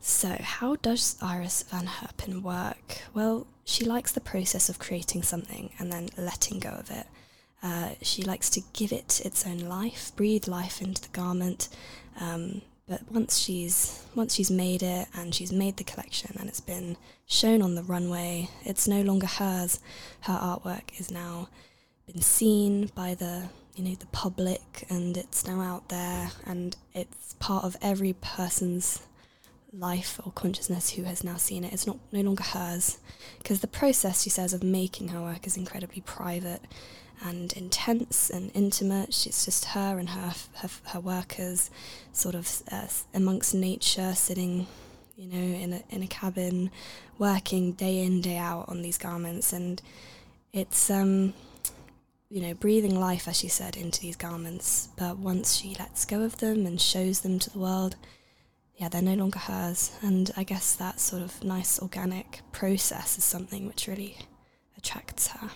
So, 0.00 0.36
how 0.40 0.76
does 0.76 1.16
Iris 1.22 1.62
Van 1.62 1.86
Herpen 1.86 2.42
work? 2.42 3.02
Well, 3.14 3.46
she 3.64 3.84
likes 3.84 4.10
the 4.10 4.20
process 4.20 4.68
of 4.68 4.80
creating 4.80 5.22
something 5.22 5.70
and 5.78 5.92
then 5.92 6.08
letting 6.16 6.58
go 6.58 6.70
of 6.70 6.90
it. 6.90 7.06
Uh, 7.62 7.90
she 8.02 8.22
likes 8.24 8.50
to 8.50 8.62
give 8.72 8.90
it 8.90 9.24
its 9.24 9.46
own 9.46 9.60
life, 9.60 10.10
breathe 10.16 10.48
life 10.48 10.82
into 10.82 11.02
the 11.02 11.16
garment. 11.16 11.68
Um, 12.20 12.62
but 12.92 13.10
once 13.10 13.38
she's 13.38 14.04
once 14.14 14.34
she's 14.34 14.50
made 14.50 14.82
it 14.82 15.08
and 15.14 15.34
she's 15.34 15.50
made 15.50 15.78
the 15.78 15.84
collection 15.84 16.36
and 16.38 16.46
it's 16.46 16.60
been 16.60 16.98
shown 17.24 17.62
on 17.62 17.74
the 17.74 17.82
runway, 17.82 18.50
it's 18.66 18.86
no 18.86 19.00
longer 19.00 19.26
hers. 19.26 19.80
Her 20.20 20.34
artwork 20.34 21.00
is 21.00 21.10
now 21.10 21.48
been 22.06 22.20
seen 22.20 22.90
by 22.94 23.14
the 23.14 23.48
you 23.74 23.82
know 23.82 23.94
the 23.94 24.12
public 24.12 24.84
and 24.90 25.16
it's 25.16 25.46
now 25.46 25.62
out 25.62 25.88
there 25.88 26.32
and 26.44 26.76
it's 26.92 27.32
part 27.38 27.64
of 27.64 27.78
every 27.80 28.12
person's 28.12 29.00
life 29.72 30.20
or 30.26 30.32
consciousness 30.32 30.90
who 30.90 31.04
has 31.04 31.24
now 31.24 31.36
seen 31.36 31.64
it. 31.64 31.72
It's 31.72 31.86
not 31.86 31.96
no 32.12 32.20
longer 32.20 32.42
hers 32.42 32.98
because 33.38 33.60
the 33.60 33.68
process, 33.68 34.22
she 34.22 34.28
says, 34.28 34.52
of 34.52 34.62
making 34.62 35.08
her 35.08 35.22
work 35.22 35.46
is 35.46 35.56
incredibly 35.56 36.02
private 36.02 36.60
and 37.22 37.52
intense 37.54 38.30
and 38.30 38.50
intimate. 38.54 39.14
She's 39.14 39.44
just 39.44 39.66
her 39.66 39.98
and 39.98 40.10
her 40.10 40.34
her, 40.56 40.68
her 40.86 41.00
workers, 41.00 41.70
sort 42.12 42.34
of 42.34 42.62
uh, 42.70 42.88
amongst 43.14 43.54
nature, 43.54 44.14
sitting, 44.14 44.66
you 45.16 45.28
know, 45.28 45.58
in 45.58 45.72
a 45.72 45.82
in 45.90 46.02
a 46.02 46.06
cabin, 46.06 46.70
working 47.18 47.72
day 47.72 48.02
in 48.02 48.20
day 48.20 48.36
out 48.36 48.68
on 48.68 48.82
these 48.82 48.98
garments, 48.98 49.52
and 49.52 49.80
it's 50.52 50.90
um, 50.90 51.34
you 52.32 52.40
know, 52.40 52.54
breathing 52.54 52.98
life, 52.98 53.28
as 53.28 53.36
she 53.36 53.48
said, 53.48 53.76
into 53.76 54.00
these 54.00 54.16
garments. 54.16 54.88
But 54.96 55.18
once 55.18 55.54
she 55.54 55.76
lets 55.78 56.06
go 56.06 56.22
of 56.22 56.38
them 56.38 56.64
and 56.64 56.80
shows 56.80 57.20
them 57.20 57.38
to 57.38 57.50
the 57.50 57.58
world, 57.58 57.94
yeah, 58.76 58.88
they're 58.88 59.02
no 59.02 59.14
longer 59.14 59.38
hers. 59.38 59.92
And 60.00 60.30
I 60.34 60.42
guess 60.42 60.74
that 60.76 60.98
sort 60.98 61.22
of 61.22 61.44
nice 61.44 61.78
organic 61.78 62.40
process 62.50 63.18
is 63.18 63.24
something 63.24 63.66
which 63.66 63.86
really 63.86 64.16
attracts 64.78 65.28
her. 65.28 65.50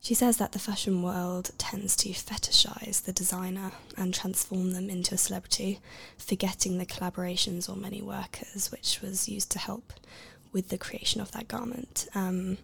She 0.00 0.14
says 0.14 0.36
that 0.36 0.52
the 0.52 0.58
fashion 0.58 1.02
world 1.02 1.50
tends 1.58 1.96
to 1.96 2.10
fetishize 2.10 3.02
the 3.02 3.12
designer 3.12 3.72
and 3.96 4.14
transform 4.14 4.72
them 4.72 4.88
into 4.88 5.14
a 5.14 5.18
celebrity, 5.18 5.80
forgetting 6.16 6.78
the 6.78 6.86
collaborations 6.86 7.68
or 7.68 7.76
many 7.76 8.00
workers, 8.00 8.70
which 8.70 9.00
was 9.02 9.28
used 9.28 9.50
to 9.52 9.58
help 9.58 9.92
with 10.52 10.68
the 10.68 10.78
creation 10.78 11.20
of 11.20 11.32
that 11.32 11.48
garment. 11.48 12.08
Um, 12.14 12.58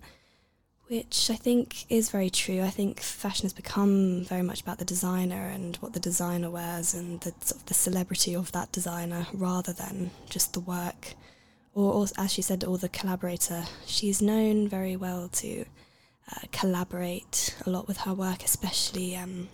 which 0.89 1.31
I 1.31 1.37
think 1.37 1.91
is 1.91 2.11
very 2.11 2.29
true. 2.31 2.63
I 2.63 2.69
think 2.69 3.01
fashion 3.01 3.45
has 3.45 3.55
become 3.55 4.25
very 4.25 4.43
much 4.43 4.61
about 4.61 4.79
the 4.79 4.85
designer 4.85 5.49
and 5.49 5.77
what 5.77 5.95
the 5.95 6.01
designer 6.01 6.51
wears 6.51 6.93
and 6.93 7.21
the 7.23 7.33
sort 7.41 7.63
of 7.63 7.67
the 7.67 7.75
celebrity 7.75 8.37
of 8.37 8.53
that 8.53 8.71
designer 8.71 9.27
rather 9.33 9.73
than 9.73 10.11
just 10.29 10.53
the 10.53 10.61
work. 10.61 11.15
Or, 11.75 11.93
or 11.93 12.07
as 12.17 12.33
she 12.33 12.43
said, 12.43 12.63
or 12.63 12.79
the 12.79 12.89
collaborator. 12.89 13.65
She's 13.87 14.23
known 14.23 14.69
very 14.69 14.95
well 14.95 15.29
to 15.29 15.65
uh, 16.33 16.47
collaborate 16.53 17.55
a 17.67 17.71
lot 17.71 17.87
with 17.87 17.99
her 17.99 18.15
work, 18.15 18.43
especially 18.45 19.17
um, 19.17 19.49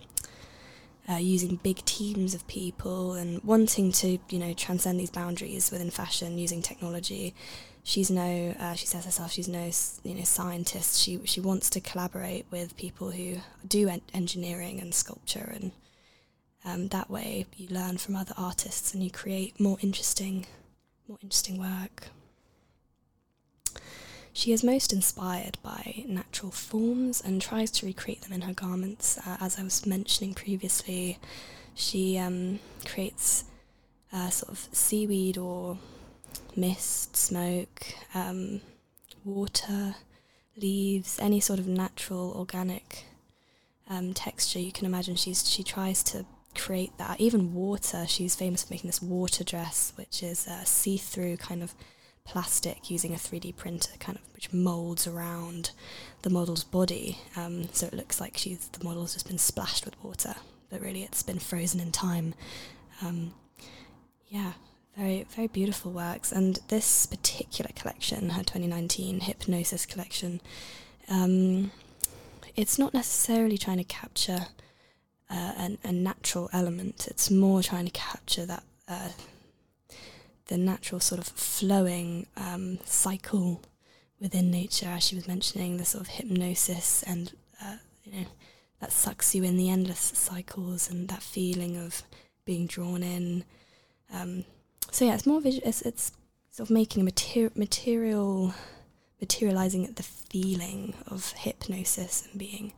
uh, 1.09 1.17
using 1.17 1.57
big 1.57 1.85
teams 1.85 2.35
of 2.35 2.47
people 2.47 3.15
and 3.15 3.43
wanting 3.43 3.91
to, 3.91 4.19
you 4.29 4.39
know, 4.39 4.53
transcend 4.53 5.01
these 5.01 5.11
boundaries 5.11 5.71
within 5.71 5.91
fashion 5.91 6.39
using 6.39 6.63
technology. 6.63 7.35
She's 7.83 8.11
no, 8.11 8.55
uh, 8.61 8.75
she 8.75 8.87
says 8.87 9.05
herself, 9.05 9.33
she's 9.33 9.49
no, 9.49 9.71
you 10.05 10.15
know, 10.15 10.25
scientist. 10.25 11.01
She 11.01 11.21
she 11.25 11.41
wants 11.41 11.71
to 11.71 11.81
collaborate 11.81 12.47
with 12.51 12.77
people 12.77 13.11
who 13.11 13.39
do 13.67 13.89
en- 13.89 14.03
engineering 14.15 14.81
and 14.81 14.95
sculpture, 14.95 15.53
and 15.55 15.73
um, 16.65 16.89
that 16.89 17.11
way 17.11 17.47
you 17.57 17.69
learn 17.69 17.97
from 17.97 18.17
other 18.17 18.35
artists 18.37 18.93
and 18.95 19.03
you 19.03 19.11
create 19.11 19.59
more 19.59 19.79
interesting, 19.81 20.47
more 21.09 21.19
interesting 21.23 21.59
work. 21.59 22.09
She 24.33 24.53
is 24.53 24.63
most 24.63 24.93
inspired 24.93 25.59
by 25.63 26.05
natural 26.07 26.53
forms 26.53 27.21
and 27.21 27.43
tries 27.43 27.71
to 27.73 27.87
recreate 27.87 28.23
them 28.23 28.33
in 28.33 28.43
her 28.43 28.55
garments. 28.55 29.19
Uh, 29.19 29.37
as 29.41 29.59
I 29.59 29.63
was 29.63 29.85
mentioning 29.87 30.35
previously, 30.35 31.19
she 31.75 32.17
um, 32.17 32.61
creates 32.85 33.45
uh, 34.13 34.31
sort 34.31 34.53
of 34.53 34.69
seaweed 34.73 35.37
or 35.37 35.79
mist, 36.57 37.17
smoke, 37.17 37.87
um, 38.15 38.61
water, 39.25 39.97
leaves, 40.57 41.19
any 41.21 41.41
sort 41.41 41.59
of 41.59 41.67
natural, 41.67 42.33
organic 42.37 43.05
um, 43.89 44.15
texture 44.15 44.59
you 44.61 44.73
can 44.73 44.87
imagine. 44.87 45.17
She's 45.17 45.49
she 45.49 45.63
tries 45.63 46.03
to 46.05 46.25
create 46.57 46.97
that. 46.99 47.21
Even 47.21 47.55
water. 47.55 48.07
She's 48.07 48.37
famous 48.37 48.63
for 48.63 48.73
making 48.73 48.89
this 48.89 49.03
water 49.03 49.45
dress, 49.45 49.93
which 49.97 50.23
is 50.23 50.47
a 50.47 50.65
see-through 50.65 51.37
kind 51.39 51.63
of 51.63 51.75
plastic 52.25 52.91
using 52.91 53.13
a 53.13 53.17
3D 53.17 53.57
printer, 53.57 53.93
kind 53.99 54.19
of 54.19 54.35
which 54.35 54.53
molds 54.53 55.07
around 55.07 55.71
the 56.23 56.31
model's 56.31 56.65
body. 56.65 57.19
Um, 57.37 57.69
so 57.73 57.87
it 57.87 57.95
looks 57.95 58.21
like 58.21 58.37
she's 58.37 58.69
the 58.69 58.85
model's 58.85 59.15
just 59.15 59.27
been 59.27 59.39
splashed 59.39 59.85
with 59.85 60.03
water, 60.03 60.35
but 60.71 60.81
really 60.81 61.03
it's 61.03 61.23
been 61.23 61.39
frozen 61.39 61.81
in 61.81 61.93
time. 61.93 62.35
Um, 63.03 63.35
yeah, 64.29 64.53
very 64.97 65.27
very 65.35 65.49
beautiful 65.49 65.91
works. 65.91 66.33
And 66.33 66.61
this 66.69 67.07
particular 67.07 67.71
collection, 67.75 68.31
her 68.31 68.43
2019 68.43 69.21
Hypnosis 69.21 69.87
collection, 69.87 70.41
um, 71.09 71.73
it's 72.57 72.79
not 72.79 72.95
necessarily 72.95 73.59
trying 73.59 73.79
to 73.79 73.85
capture 73.85 74.47
uh, 75.31 75.53
an, 75.57 75.79
a 75.85 75.93
natural 75.93 76.51
element. 76.53 77.07
It's 77.09 77.31
more 77.31 77.63
trying 77.63 77.87
to 77.87 77.93
capture 77.93 78.47
that. 78.47 78.63
Uh, 78.89 79.11
the 80.51 80.59
natural 80.59 81.01
sort 81.01 81.21
of 81.21 81.29
flowing 81.29 82.27
um, 82.37 82.79
cycle 82.85 83.63
within 84.21 84.51
nature, 84.51 84.89
as 84.89 85.05
she 85.05 85.15
was 85.15 85.29
mentioning, 85.29 85.77
the 85.77 85.85
sort 85.85 86.03
of 86.03 86.09
hypnosis 86.09 87.05
and 87.05 87.33
uh, 87.65 87.77
you 88.05 88.13
know 88.13 88.27
that 88.81 88.91
sucks 88.91 89.35
you 89.35 89.45
in 89.45 89.57
the 89.57 89.71
endless 89.71 90.01
cycles 90.01 90.91
and 90.91 91.09
that 91.09 91.23
feeling 91.23 91.77
of 91.77 92.03
being 92.45 92.67
drawn 92.67 93.03
in. 93.03 93.45
Um, 94.13 94.45
so 94.91 95.05
yeah, 95.05 95.15
it's 95.15 95.27
more 95.27 95.41
visual. 95.41 95.67
It's, 95.67 95.83
it's 95.83 96.13
sort 96.51 96.69
of 96.69 96.75
making 96.75 97.03
a 97.03 97.05
mater- 97.05 97.53
material, 97.55 98.53
materializing 99.21 99.93
the 99.93 100.03
feeling 100.03 100.95
of 101.07 101.33
hypnosis 101.33 102.27
and 102.29 102.39
being 102.39 102.73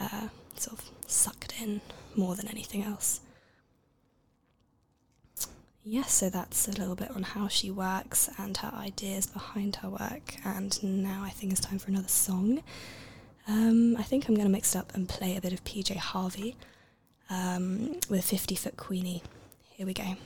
uh, 0.00 0.28
sort 0.56 0.80
of 0.80 0.90
sucked 1.06 1.54
in 1.62 1.80
more 2.16 2.34
than 2.34 2.48
anything 2.48 2.82
else. 2.82 3.20
Yes, 5.86 6.14
so 6.14 6.30
that's 6.30 6.66
a 6.66 6.72
little 6.72 6.94
bit 6.94 7.10
on 7.10 7.22
how 7.22 7.46
she 7.46 7.70
works 7.70 8.30
and 8.38 8.56
her 8.56 8.72
ideas 8.74 9.26
behind 9.26 9.76
her 9.76 9.90
work. 9.90 10.36
And 10.42 10.82
now 10.82 11.22
I 11.22 11.28
think 11.28 11.52
it's 11.52 11.60
time 11.60 11.78
for 11.78 11.90
another 11.90 12.08
song. 12.08 12.62
Um, 13.46 13.94
I 13.98 14.02
think 14.02 14.26
I'm 14.26 14.34
going 14.34 14.46
to 14.46 14.52
mix 14.52 14.74
it 14.74 14.78
up 14.78 14.94
and 14.94 15.06
play 15.06 15.36
a 15.36 15.42
bit 15.42 15.52
of 15.52 15.62
PJ 15.64 15.94
Harvey 15.96 16.56
um, 17.28 18.00
with 18.08 18.24
50 18.24 18.54
Foot 18.54 18.78
Queenie. 18.78 19.22
Here 19.76 19.86
we 19.86 19.92
go. 19.92 20.16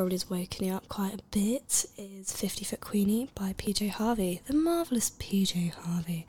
Song, 0.00 0.08
which 0.08 0.26
probably 0.26 0.38
has 0.38 0.48
woken 0.48 0.66
you 0.66 0.74
up 0.74 0.88
quite 0.88 1.14
a 1.14 1.22
bit, 1.30 1.84
is 1.98 2.32
50 2.32 2.64
Foot 2.64 2.80
Queenie 2.80 3.28
by 3.34 3.52
PJ 3.52 3.90
Harvey, 3.90 4.40
the 4.46 4.54
marvellous 4.54 5.10
PJ 5.10 5.72
Harvey. 5.72 6.26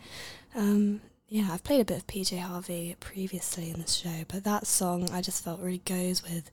Um, 0.56 1.02
yeah, 1.30 1.50
I've 1.52 1.64
played 1.64 1.82
a 1.82 1.86
bit 1.86 1.98
of 1.98 2.08
PJ 2.08 2.40
Harvey 2.40 2.96
previously 3.00 3.70
in 3.70 3.80
this 3.80 3.96
show, 3.96 4.26
but 4.28 4.44
that 4.44 4.68
song 4.68 5.10
I 5.12 5.22
just 5.22 5.44
felt 5.44 5.62
really 5.62 5.82
goes 5.86 6.24
with 6.24 6.52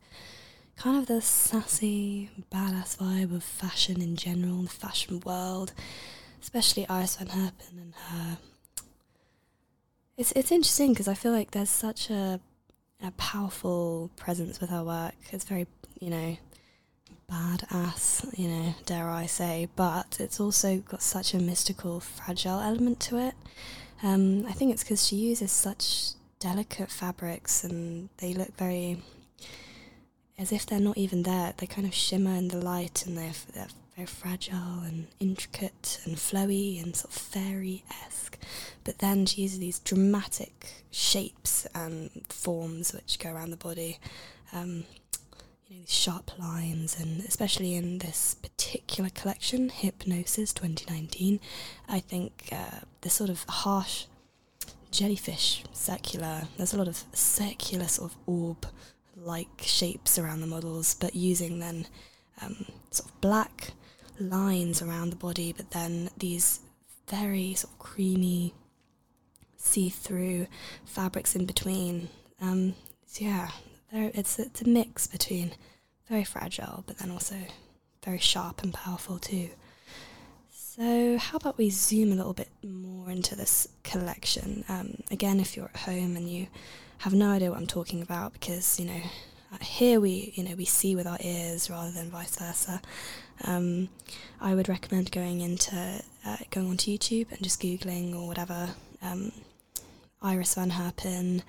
kind 0.76 0.96
of 0.96 1.06
the 1.06 1.20
sassy, 1.20 2.30
badass 2.52 2.96
vibe 2.98 3.34
of 3.34 3.42
fashion 3.42 4.00
in 4.00 4.14
general, 4.14 4.62
the 4.62 4.68
fashion 4.68 5.20
world, 5.24 5.72
especially 6.40 6.88
Iris 6.88 7.16
Van 7.16 7.28
Herpen 7.28 7.80
and 7.80 7.94
her. 7.94 8.38
It's 10.16 10.32
it's 10.32 10.52
interesting 10.52 10.92
because 10.92 11.08
I 11.08 11.14
feel 11.14 11.32
like 11.32 11.50
there's 11.50 11.70
such 11.70 12.10
a 12.10 12.40
a 13.02 13.10
powerful 13.12 14.10
presence 14.16 14.60
with 14.60 14.70
her 14.70 14.84
work. 14.84 15.14
It's 15.30 15.44
very, 15.44 15.66
you 16.00 16.10
know, 16.10 16.36
badass, 17.30 18.38
you 18.38 18.48
know, 18.48 18.74
dare 18.86 19.08
I 19.08 19.26
say, 19.26 19.68
but 19.76 20.16
it's 20.18 20.40
also 20.40 20.78
got 20.78 21.02
such 21.02 21.34
a 21.34 21.38
mystical, 21.38 22.00
fragile 22.00 22.60
element 22.60 23.00
to 23.00 23.18
it. 23.18 23.34
Um, 24.02 24.46
I 24.46 24.52
think 24.52 24.72
it's 24.72 24.82
because 24.82 25.06
she 25.06 25.16
uses 25.16 25.52
such 25.52 26.12
delicate 26.38 26.90
fabrics 26.90 27.64
and 27.64 28.08
they 28.18 28.32
look 28.32 28.56
very 28.56 29.02
as 30.38 30.52
if 30.52 30.64
they're 30.64 30.80
not 30.80 30.96
even 30.96 31.24
there. 31.24 31.52
They 31.56 31.66
kind 31.66 31.86
of 31.86 31.94
shimmer 31.94 32.34
in 32.34 32.48
the 32.48 32.58
light 32.58 33.04
and 33.04 33.18
they're, 33.18 33.32
they're 33.52 33.66
very 33.96 34.06
fragile 34.06 34.82
and 34.84 35.08
intricate 35.18 36.00
and 36.04 36.16
flowy 36.16 36.82
and 36.82 36.94
sort 36.94 37.14
of 37.14 37.20
fairy 37.20 37.84
esque. 38.06 38.38
But 38.84 39.00
then 39.00 39.26
she 39.26 39.42
uses 39.42 39.58
these 39.58 39.80
dramatic 39.80 40.84
shapes 40.90 41.66
and 41.74 42.10
forms 42.28 42.94
which 42.94 43.18
go 43.18 43.30
around 43.32 43.50
the 43.50 43.56
body. 43.56 43.98
Um, 44.52 44.84
you 45.68 45.76
know, 45.76 45.80
these 45.82 45.94
sharp 45.94 46.38
lines, 46.38 46.98
and 46.98 47.20
especially 47.20 47.74
in 47.74 47.98
this 47.98 48.34
particular 48.34 49.10
collection, 49.10 49.68
Hypnosis 49.68 50.52
2019, 50.52 51.40
I 51.88 52.00
think 52.00 52.48
uh, 52.52 52.80
the 53.02 53.10
sort 53.10 53.30
of 53.30 53.44
harsh 53.48 54.06
jellyfish 54.90 55.64
circular, 55.72 56.48
there's 56.56 56.72
a 56.72 56.78
lot 56.78 56.88
of 56.88 57.04
circular 57.12 57.86
sort 57.86 58.12
of 58.12 58.18
orb 58.26 58.66
like 59.16 59.62
shapes 59.62 60.18
around 60.18 60.40
the 60.40 60.46
models, 60.46 60.94
but 60.94 61.14
using 61.14 61.58
then 61.58 61.86
um, 62.40 62.64
sort 62.90 63.10
of 63.10 63.20
black 63.20 63.72
lines 64.20 64.80
around 64.80 65.10
the 65.10 65.16
body, 65.16 65.52
but 65.52 65.70
then 65.72 66.08
these 66.16 66.60
very 67.08 67.54
sort 67.54 67.72
of 67.72 67.78
creamy, 67.78 68.54
see 69.56 69.88
through 69.88 70.46
fabrics 70.84 71.34
in 71.34 71.44
between. 71.44 72.08
Um, 72.40 72.74
so 73.06 73.24
yeah, 73.24 73.50
there, 73.92 74.10
it's, 74.14 74.38
it's 74.38 74.62
a 74.62 74.68
mix 74.68 75.06
between 75.06 75.52
very 76.08 76.24
fragile, 76.24 76.84
but 76.86 76.98
then 76.98 77.10
also 77.10 77.36
very 78.04 78.18
sharp 78.18 78.62
and 78.62 78.72
powerful 78.72 79.18
too. 79.18 79.50
So, 80.50 81.18
how 81.18 81.36
about 81.38 81.58
we 81.58 81.70
zoom 81.70 82.12
a 82.12 82.14
little 82.14 82.32
bit 82.32 82.50
more 82.62 83.10
into 83.10 83.34
this 83.34 83.68
collection? 83.82 84.64
Um, 84.68 85.02
again, 85.10 85.40
if 85.40 85.56
you're 85.56 85.70
at 85.74 85.80
home 85.80 86.16
and 86.16 86.30
you 86.30 86.46
have 86.98 87.12
no 87.12 87.30
idea 87.30 87.50
what 87.50 87.58
I'm 87.58 87.66
talking 87.66 88.00
about, 88.00 88.32
because 88.32 88.78
you 88.78 88.86
know, 88.86 89.00
here 89.60 89.98
we 89.98 90.32
you 90.36 90.44
know 90.44 90.54
we 90.54 90.64
see 90.64 90.94
with 90.94 91.06
our 91.06 91.18
ears 91.20 91.68
rather 91.68 91.90
than 91.90 92.10
vice 92.10 92.36
versa. 92.36 92.80
Um, 93.44 93.88
I 94.40 94.54
would 94.54 94.68
recommend 94.68 95.10
going 95.10 95.40
into 95.40 96.02
uh, 96.24 96.36
going 96.50 96.68
onto 96.68 96.92
YouTube 96.92 97.30
and 97.32 97.42
just 97.42 97.60
googling 97.60 98.14
or 98.14 98.26
whatever 98.26 98.70
um, 99.02 99.32
Iris 100.22 100.54
Van 100.54 100.70
Herpen 100.70 101.42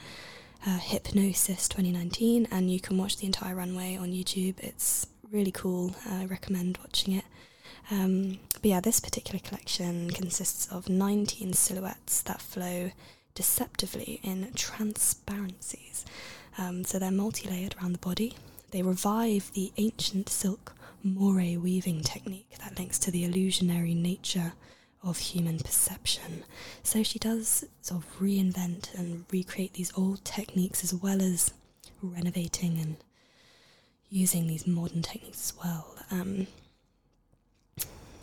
uh, 0.66 0.78
Hypnosis 0.78 1.68
2019, 1.68 2.48
and 2.52 2.72
you 2.72 2.80
can 2.80 2.98
watch 2.98 3.18
the 3.18 3.26
entire 3.26 3.56
runway 3.56 3.96
on 3.98 4.10
YouTube. 4.10 4.60
It's 4.60 5.08
really 5.32 5.52
cool. 5.52 5.96
I 6.10 6.26
recommend 6.26 6.78
watching 6.80 7.16
it. 7.16 7.26
Um, 7.92 8.40
but 8.54 8.66
yeah, 8.66 8.80
this 8.80 9.00
particular 9.00 9.40
collection 9.40 10.12
consists 10.12 10.68
of 10.72 10.90
19 10.90 11.54
silhouettes 11.54 12.22
that 12.24 12.42
flow 12.42 12.92
deceptively 13.36 14.20
in 14.24 14.52
transparencies. 14.54 16.06
Um, 16.58 16.84
so 16.84 17.00
they're 17.00 17.12
multi 17.12 17.50
layered 17.50 17.76
around 17.80 17.94
the 17.94 18.00
body. 18.00 18.34
They 18.72 18.82
revive 18.82 19.52
the 19.54 19.72
ancient 19.78 20.30
silk 20.30 20.76
moire 21.04 21.58
weaving 21.60 22.02
technique 22.02 22.56
that 22.60 22.78
links 22.78 23.00
to 23.00 23.12
the 23.12 23.24
illusionary 23.24 23.94
nature 23.94 24.54
of 25.04 25.18
human 25.18 25.60
perception. 25.60 26.44
So 26.84 27.04
she 27.04 27.20
does 27.20 27.66
sort 27.82 28.04
of 28.04 28.20
reinvent 28.20 28.94
and 28.94 29.26
recreate 29.32 29.74
these 29.74 29.94
old 29.96 30.26
techniques 30.26 30.84
as 30.84 30.94
well 30.94 31.22
as 31.22 31.54
renovating 32.02 32.80
and 32.80 32.98
using 34.10 34.48
these 34.48 34.68
modern 34.68 35.02
techniques 35.02 35.52
as 35.52 35.64
well. 35.64 35.96
Um, 36.12 36.48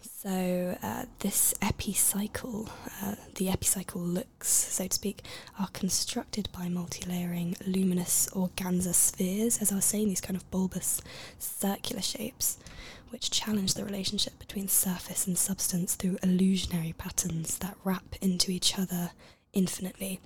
so 0.03 0.77
uh, 0.83 1.05
this 1.21 1.55
epicycle, 1.63 2.69
uh, 3.01 3.15
the 3.37 3.49
epicycle 3.49 4.01
looks, 4.01 4.49
so 4.49 4.89
to 4.89 4.95
speak, 4.95 5.23
are 5.59 5.69
constructed 5.73 6.49
by 6.53 6.69
multi-layering 6.69 7.57
luminous 7.65 8.29
organza 8.33 8.93
spheres, 8.93 9.59
as 9.63 9.71
I 9.71 9.77
was 9.77 9.85
saying, 9.85 10.09
these 10.09 10.21
kind 10.21 10.37
of 10.37 10.51
bulbous 10.51 11.01
circular 11.39 12.03
shapes, 12.03 12.59
which 13.17 13.31
challenge 13.31 13.73
the 13.73 13.83
relationship 13.83 14.39
between 14.39 14.69
surface 14.69 15.27
and 15.27 15.39
substance 15.39 15.95
through 15.95 16.19
illusionary 16.23 16.93
patterns 16.99 17.57
that 17.57 17.75
wrap 17.83 18.15
into 18.21 18.51
each 18.51 18.79
other 18.79 19.13
infinitely. 19.55 20.21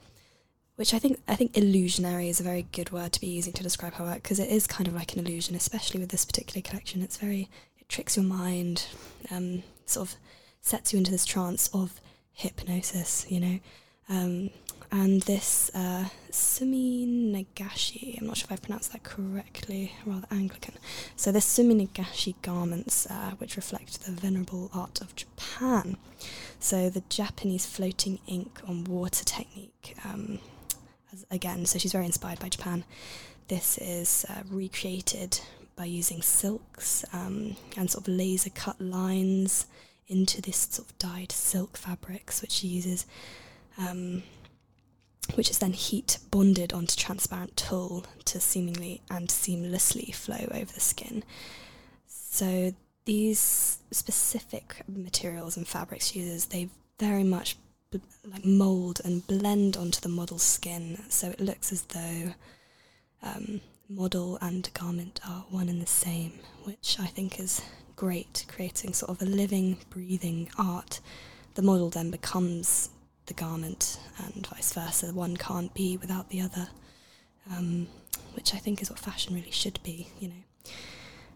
Which 0.74 0.92
I 0.92 0.98
think 0.98 1.20
I 1.28 1.36
think 1.36 1.56
illusionary 1.56 2.28
is 2.28 2.40
a 2.40 2.42
very 2.42 2.66
good 2.72 2.90
word 2.90 3.12
to 3.12 3.20
be 3.20 3.28
using 3.28 3.52
to 3.52 3.62
describe 3.62 3.94
her 3.94 4.04
work 4.04 4.24
because 4.24 4.40
it 4.40 4.48
is 4.48 4.66
kind 4.66 4.88
of 4.88 4.94
like 4.94 5.12
an 5.12 5.24
illusion, 5.24 5.54
especially 5.54 6.00
with 6.00 6.08
this 6.08 6.24
particular 6.24 6.62
collection. 6.62 7.00
It's 7.00 7.16
very 7.16 7.48
it 7.78 7.88
tricks 7.88 8.16
your 8.16 8.26
mind, 8.26 8.86
um, 9.30 9.62
sort 9.86 10.08
of 10.08 10.16
sets 10.60 10.92
you 10.92 10.98
into 10.98 11.12
this 11.12 11.24
trance 11.24 11.70
of 11.72 12.00
hypnosis, 12.32 13.24
you 13.30 13.38
know. 13.38 13.60
Um, 14.08 14.50
and 14.92 15.22
this 15.22 15.70
uh, 15.74 16.06
Sumi 16.30 17.06
Nagashi, 17.06 18.20
I'm 18.20 18.26
not 18.26 18.36
sure 18.36 18.46
if 18.46 18.52
I 18.52 18.56
pronounced 18.56 18.92
that 18.92 19.02
correctly, 19.02 19.92
rather 20.04 20.26
Anglican. 20.30 20.74
So 21.16 21.30
this 21.32 21.44
Sumi 21.44 21.86
Nagashi 21.86 22.34
garments, 22.42 23.06
uh, 23.06 23.32
which 23.38 23.56
reflect 23.56 24.04
the 24.04 24.12
venerable 24.12 24.70
art 24.74 25.00
of 25.00 25.14
Japan. 25.14 25.96
So 26.58 26.90
the 26.90 27.02
Japanese 27.08 27.66
floating 27.66 28.18
ink 28.26 28.60
on 28.66 28.84
water 28.84 29.24
technique. 29.24 29.96
Um, 30.04 30.38
as, 31.12 31.24
again, 31.30 31.66
so 31.66 31.78
she's 31.78 31.92
very 31.92 32.06
inspired 32.06 32.40
by 32.40 32.48
Japan. 32.48 32.84
This 33.48 33.78
is 33.78 34.26
uh, 34.28 34.42
recreated 34.48 35.40
by 35.76 35.84
using 35.86 36.20
silks 36.22 37.04
um, 37.12 37.56
and 37.76 37.90
sort 37.90 38.06
of 38.06 38.14
laser 38.14 38.50
cut 38.50 38.80
lines 38.80 39.66
into 40.08 40.42
this 40.42 40.56
sort 40.56 40.88
of 40.88 40.98
dyed 40.98 41.32
silk 41.32 41.76
fabrics, 41.76 42.42
which 42.42 42.50
she 42.50 42.66
uses, 42.66 43.06
um, 43.78 44.22
which 45.34 45.50
is 45.50 45.58
then 45.58 45.72
heat 45.72 46.18
bonded 46.30 46.72
onto 46.72 46.96
transparent 46.96 47.56
tulle 47.56 48.04
to 48.24 48.40
seemingly 48.40 49.00
and 49.10 49.28
seamlessly 49.28 50.14
flow 50.14 50.48
over 50.50 50.72
the 50.72 50.80
skin. 50.80 51.22
So 52.06 52.74
these 53.04 53.78
specific 53.90 54.82
materials 54.88 55.56
and 55.56 55.66
fabrics 55.66 56.14
uses, 56.14 56.46
they 56.46 56.68
very 56.98 57.24
much 57.24 57.56
like 58.24 58.44
mold 58.44 59.00
and 59.04 59.26
blend 59.26 59.76
onto 59.76 60.00
the 60.00 60.08
model's 60.08 60.42
skin, 60.42 61.02
so 61.08 61.30
it 61.30 61.40
looks 61.40 61.72
as 61.72 61.82
though 61.82 62.34
um, 63.22 63.60
model 63.88 64.38
and 64.40 64.72
garment 64.74 65.20
are 65.26 65.44
one 65.50 65.68
and 65.68 65.82
the 65.82 65.86
same, 65.86 66.32
which 66.64 66.98
I 67.00 67.06
think 67.06 67.40
is 67.40 67.62
great, 67.96 68.46
creating 68.48 68.94
sort 68.94 69.10
of 69.10 69.22
a 69.22 69.30
living, 69.30 69.78
breathing 69.90 70.48
art. 70.56 71.00
The 71.54 71.62
model 71.62 71.90
then 71.90 72.10
becomes 72.10 72.90
the 73.30 73.34
garment, 73.34 74.00
and 74.18 74.44
vice 74.48 74.72
versa. 74.72 75.12
One 75.14 75.36
can't 75.36 75.72
be 75.72 75.96
without 75.96 76.30
the 76.30 76.40
other, 76.40 76.68
um, 77.48 77.86
which 78.34 78.52
I 78.54 78.58
think 78.58 78.82
is 78.82 78.90
what 78.90 78.98
fashion 78.98 79.36
really 79.36 79.52
should 79.52 79.80
be, 79.84 80.08
you 80.18 80.28
know. 80.28 80.72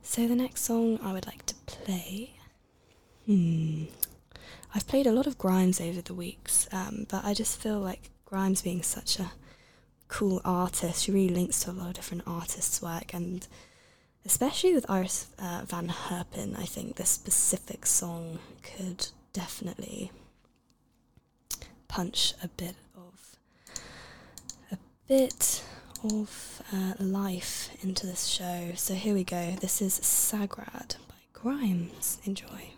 So 0.02 0.26
the 0.26 0.34
next 0.34 0.62
song 0.62 0.98
I 1.02 1.12
would 1.12 1.26
like 1.26 1.46
to 1.46 1.54
play. 1.66 2.34
Hmm. 3.26 3.84
I've 4.74 4.88
played 4.88 5.06
a 5.06 5.12
lot 5.12 5.28
of 5.28 5.38
Grimes 5.38 5.80
over 5.80 6.02
the 6.02 6.14
weeks, 6.14 6.66
um, 6.72 7.06
but 7.08 7.24
I 7.24 7.32
just 7.32 7.60
feel 7.60 7.78
like 7.78 8.10
Grimes 8.24 8.60
being 8.60 8.82
such 8.82 9.20
a 9.20 9.30
cool 10.08 10.40
artist, 10.44 11.04
she 11.04 11.12
really 11.12 11.32
links 11.32 11.60
to 11.60 11.70
a 11.70 11.72
lot 11.72 11.86
of 11.88 11.94
different 11.94 12.24
artists' 12.26 12.82
work, 12.82 13.14
and 13.14 13.46
especially 14.26 14.74
with 14.74 14.90
Iris 14.90 15.28
uh, 15.38 15.62
Van 15.64 15.86
Herpen, 15.88 16.58
I 16.58 16.64
think 16.64 16.96
this 16.96 17.10
specific 17.10 17.86
song 17.86 18.40
could 18.64 19.06
definitely 19.32 20.10
punch 21.94 22.34
a 22.42 22.48
bit 22.48 22.74
of 22.96 23.36
a 24.72 24.76
bit 25.06 25.62
of 26.02 26.60
uh, 26.72 26.94
life 26.98 27.70
into 27.84 28.04
this 28.04 28.26
show. 28.26 28.72
So 28.74 28.94
here 28.94 29.14
we 29.14 29.22
go. 29.22 29.52
This 29.60 29.80
is 29.80 30.00
Sagrad 30.00 30.96
by 31.06 31.14
Grimes. 31.32 32.18
Enjoy. 32.24 32.73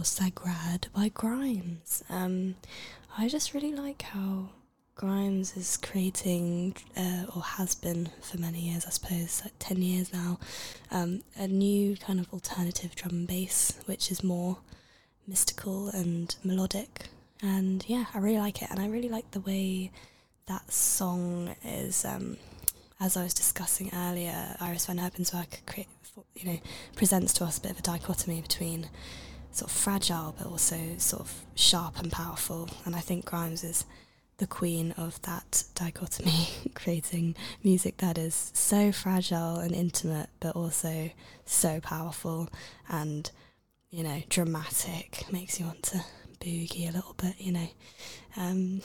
Or 0.00 0.04
Sagrad 0.04 0.90
by 0.94 1.10
Grimes. 1.10 2.02
Um, 2.08 2.54
I 3.18 3.28
just 3.28 3.52
really 3.52 3.74
like 3.74 4.00
how 4.00 4.48
Grimes 4.94 5.54
is 5.58 5.76
creating, 5.76 6.74
uh, 6.96 7.26
or 7.36 7.42
has 7.42 7.74
been 7.74 8.08
for 8.22 8.38
many 8.38 8.60
years, 8.60 8.86
I 8.86 8.90
suppose, 8.90 9.42
like 9.44 9.52
10 9.58 9.82
years 9.82 10.10
now, 10.10 10.38
um, 10.90 11.22
a 11.36 11.46
new 11.46 11.98
kind 11.98 12.18
of 12.18 12.32
alternative 12.32 12.94
drum 12.94 13.10
and 13.14 13.28
bass, 13.28 13.74
which 13.84 14.10
is 14.10 14.24
more 14.24 14.56
mystical 15.26 15.88
and 15.88 16.34
melodic. 16.42 17.08
And 17.42 17.84
yeah, 17.86 18.06
I 18.14 18.18
really 18.18 18.38
like 18.38 18.62
it. 18.62 18.70
And 18.70 18.80
I 18.80 18.86
really 18.86 19.10
like 19.10 19.30
the 19.32 19.40
way 19.40 19.90
that 20.46 20.72
song 20.72 21.54
is, 21.62 22.06
um, 22.06 22.38
as 22.98 23.18
I 23.18 23.24
was 23.24 23.34
discussing 23.34 23.90
earlier, 23.92 24.56
Iris 24.60 24.86
Van 24.86 24.96
Herpen's 24.96 25.34
work, 25.34 25.60
you 26.34 26.46
know, 26.46 26.58
presents 26.96 27.34
to 27.34 27.44
us 27.44 27.58
a 27.58 27.60
bit 27.60 27.72
of 27.72 27.80
a 27.80 27.82
dichotomy 27.82 28.40
between 28.40 28.88
sort 29.52 29.70
of 29.70 29.76
fragile 29.76 30.34
but 30.36 30.46
also 30.46 30.78
sort 30.98 31.22
of 31.22 31.44
sharp 31.54 31.98
and 31.98 32.10
powerful. 32.10 32.68
And 32.84 32.94
I 32.94 33.00
think 33.00 33.24
Grimes 33.24 33.64
is 33.64 33.84
the 34.38 34.46
queen 34.46 34.92
of 34.96 35.20
that 35.22 35.64
dichotomy, 35.74 36.48
creating 36.74 37.36
music 37.62 37.98
that 37.98 38.16
is 38.16 38.50
so 38.54 38.90
fragile 38.90 39.56
and 39.56 39.74
intimate, 39.74 40.30
but 40.40 40.56
also 40.56 41.10
so 41.44 41.78
powerful 41.80 42.48
and, 42.88 43.30
you 43.90 44.02
know, 44.02 44.22
dramatic. 44.30 45.24
Makes 45.30 45.60
you 45.60 45.66
want 45.66 45.82
to 45.84 46.04
boogie 46.40 46.88
a 46.88 46.92
little 46.92 47.14
bit, 47.18 47.34
you 47.38 47.52
know. 47.52 47.68
Um, 48.36 48.80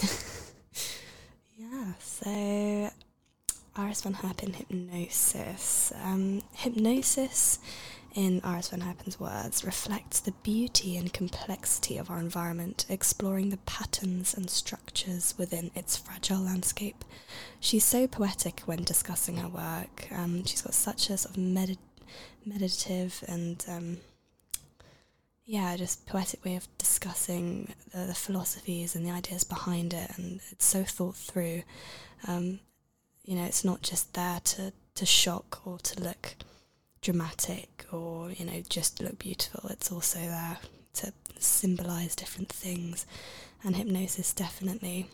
yeah, 1.58 1.94
so 2.00 2.92
Iris 3.78 4.02
Van 4.02 4.14
Herpen 4.14 4.56
Hypnosis. 4.56 5.94
Um, 6.04 6.42
hypnosis 6.54 7.60
in 8.16 8.40
Iris 8.46 8.70
Van 8.70 8.80
Herpen's 8.80 9.20
words, 9.20 9.66
reflects 9.66 10.22
the 10.22 10.32
beauty 10.32 10.96
and 10.96 11.12
complexity 11.12 11.98
of 11.98 12.10
our 12.10 12.18
environment, 12.18 12.86
exploring 12.88 13.50
the 13.50 13.58
patterns 13.58 14.34
and 14.34 14.50
structures 14.50 15.36
within 15.38 15.70
its 15.76 15.98
fragile 15.98 16.40
landscape. 16.40 17.04
She's 17.60 17.84
so 17.84 18.08
poetic 18.08 18.62
when 18.62 18.84
discussing 18.84 19.36
her 19.38 19.50
work. 19.50 20.08
Um, 20.12 20.46
she's 20.46 20.62
got 20.62 20.74
such 20.74 21.10
a 21.10 21.18
sort 21.18 21.36
of 21.36 21.44
medi- 21.44 21.78
meditative 22.46 23.22
and 23.28 23.64
um, 23.68 23.98
yeah, 25.44 25.76
just 25.76 26.06
poetic 26.08 26.44
way 26.46 26.56
of 26.56 26.70
discussing 26.78 27.74
the, 27.94 28.06
the, 28.06 28.16
philosophies 28.16 28.96
and 28.96 29.06
the 29.06 29.12
ideas 29.12 29.44
behind 29.44 29.94
it, 29.94 30.10
and 30.18 30.40
it's 30.52 30.66
so 30.66 30.84
thought 30.84 31.16
through. 31.16 31.64
Um, 32.28 32.62
you 33.26 33.36
know, 33.36 33.44
it's 33.44 33.66
not 33.66 33.82
just 33.82 34.14
there 34.14 34.40
to, 34.40 34.72
to 34.96 35.06
shock 35.06 35.62
or 35.66 35.78
to 35.80 36.02
look 36.02 36.36
dramatic 37.06 37.86
or 37.92 38.32
you 38.32 38.44
know 38.46 38.62
just 38.68 39.00
look 39.02 39.20
beautiful. 39.20 39.70
It's 39.70 39.92
also 39.92 40.20
there 40.20 40.58
to 40.96 41.14
symbolize 41.38 42.16
different 42.16 42.50
things. 42.50 43.06
And 43.64 43.76
hypnosis 43.76 44.34
definitely 44.34 45.08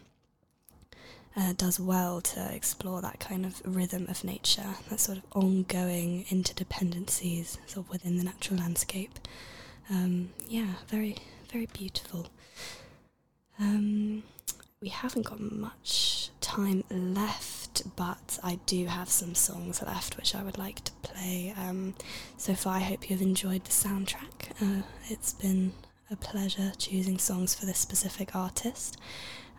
uh, 1.37 1.53
does 1.55 1.79
well 1.79 2.19
to 2.21 2.53
explore 2.53 3.01
that 3.01 3.19
kind 3.19 3.45
of 3.45 3.61
rhythm 3.65 4.07
of 4.09 4.23
nature 4.23 4.75
that 4.89 4.99
sort 4.99 5.17
of 5.17 5.23
ongoing 5.33 6.25
interdependencies 6.29 7.57
sort 7.67 7.85
of 7.85 7.89
within 7.89 8.17
the 8.17 8.23
natural 8.23 8.59
landscape. 8.59 9.19
Um, 9.89 10.29
yeah 10.47 10.73
very 10.87 11.17
very 11.51 11.65
beautiful. 11.67 12.27
Um, 13.59 14.23
we 14.81 14.89
haven't 14.89 15.25
got 15.25 15.39
much 15.39 16.29
time 16.39 16.83
left, 16.89 17.60
but 17.95 18.39
I 18.43 18.59
do 18.65 18.85
have 18.85 19.09
some 19.09 19.35
songs 19.35 19.81
left 19.81 20.17
which 20.17 20.35
I 20.35 20.43
would 20.43 20.57
like 20.57 20.83
to 20.83 20.91
play. 21.03 21.53
Um, 21.57 21.95
so 22.37 22.53
far, 22.53 22.75
I 22.75 22.79
hope 22.79 23.09
you've 23.09 23.21
enjoyed 23.21 23.65
the 23.65 23.71
soundtrack. 23.71 24.51
Uh, 24.61 24.83
it's 25.09 25.33
been 25.33 25.73
a 26.09 26.15
pleasure 26.15 26.71
choosing 26.77 27.17
songs 27.17 27.55
for 27.55 27.65
this 27.65 27.77
specific 27.77 28.35
artist 28.35 28.97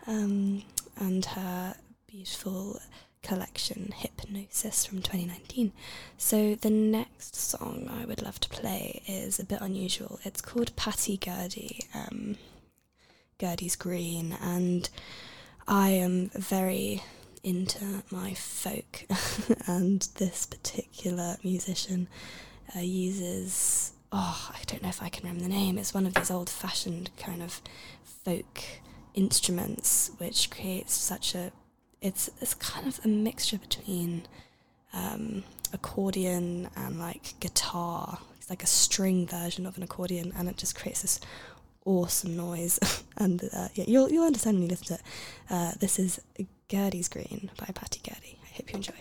um, 0.07 0.63
and 0.97 1.25
her 1.25 1.75
beautiful 2.07 2.79
collection 3.23 3.93
Hypnosis 3.95 4.85
from 4.85 5.01
2019. 5.01 5.71
So 6.17 6.55
the 6.55 6.69
next 6.69 7.35
song 7.35 7.89
I 7.89 8.05
would 8.05 8.21
love 8.21 8.39
to 8.41 8.49
play 8.49 9.01
is 9.07 9.39
a 9.39 9.45
bit 9.45 9.61
unusual. 9.61 10.19
It's 10.23 10.41
called 10.41 10.75
Patty 10.75 11.17
Gurdy. 11.17 11.85
Um, 11.93 12.37
Gurdy's 13.39 13.75
Green, 13.75 14.37
and 14.41 14.89
I 15.67 15.89
am 15.89 16.29
very 16.29 17.01
into 17.43 18.03
my 18.09 18.33
folk, 18.33 19.05
and 19.67 20.07
this 20.15 20.45
particular 20.45 21.37
musician 21.43 22.07
uh, 22.75 22.79
uses. 22.79 23.93
Oh, 24.11 24.51
I 24.53 24.59
don't 24.67 24.81
know 24.81 24.89
if 24.89 25.01
I 25.01 25.09
can 25.09 25.23
remember 25.27 25.43
the 25.43 25.49
name. 25.49 25.77
It's 25.77 25.93
one 25.93 26.05
of 26.05 26.13
these 26.13 26.31
old 26.31 26.49
fashioned 26.49 27.09
kind 27.17 27.41
of 27.41 27.61
folk 28.03 28.61
instruments, 29.13 30.11
which 30.17 30.49
creates 30.49 30.93
such 30.93 31.35
a. 31.35 31.51
It's, 32.01 32.29
it's 32.41 32.53
kind 32.53 32.87
of 32.87 32.99
a 33.05 33.07
mixture 33.07 33.57
between 33.57 34.23
um, 34.93 35.43
accordion 35.73 36.69
and 36.75 36.99
like 36.99 37.39
guitar. 37.39 38.19
It's 38.37 38.49
like 38.49 38.63
a 38.63 38.67
string 38.67 39.25
version 39.27 39.65
of 39.65 39.77
an 39.77 39.83
accordion, 39.83 40.33
and 40.37 40.47
it 40.47 40.57
just 40.57 40.75
creates 40.75 41.01
this 41.01 41.19
awesome 41.85 42.35
noise, 42.35 42.79
and 43.17 43.43
uh, 43.53 43.67
yeah, 43.75 43.85
you'll 43.87 44.09
you'll 44.09 44.25
understand 44.25 44.55
when 44.55 44.63
you 44.63 44.69
listen 44.69 44.87
to 44.87 44.93
it. 44.95 45.01
Uh, 45.49 45.71
this 45.79 45.99
is 45.99 46.19
Gurdy's 46.69 47.07
Green 47.09 47.49
by 47.57 47.67
Patty 47.73 48.01
Gurdy. 48.03 48.39
I 48.43 48.55
hope 48.55 48.71
you 48.71 48.75
enjoy. 48.77 48.93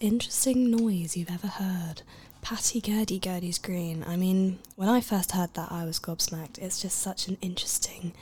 Interesting 0.00 0.70
noise 0.70 1.16
you've 1.16 1.30
ever 1.30 1.46
heard? 1.46 2.02
Patty 2.42 2.80
Gurdy 2.80 3.18
Gurdy's 3.18 3.58
Green. 3.58 4.02
I 4.08 4.16
mean, 4.16 4.58
when 4.74 4.88
I 4.88 5.00
first 5.02 5.32
heard 5.32 5.52
that, 5.54 5.70
I 5.70 5.84
was 5.84 6.00
gobsmacked. 6.00 6.58
It's 6.58 6.80
just 6.80 6.98
such 6.98 7.28
an 7.28 7.36
interesting 7.42 8.14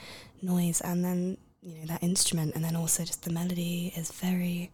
noise, 0.43 0.81
and 0.81 1.05
then 1.05 1.39
you 1.63 1.77
know 1.77 1.87
that 1.87 2.03
instrument, 2.03 2.55
and 2.57 2.65
then 2.65 2.75
also 2.77 3.05
just 3.05 3.23
the 3.23 3.31
melody 3.33 3.93
is 3.97 4.11
very. 4.11 4.71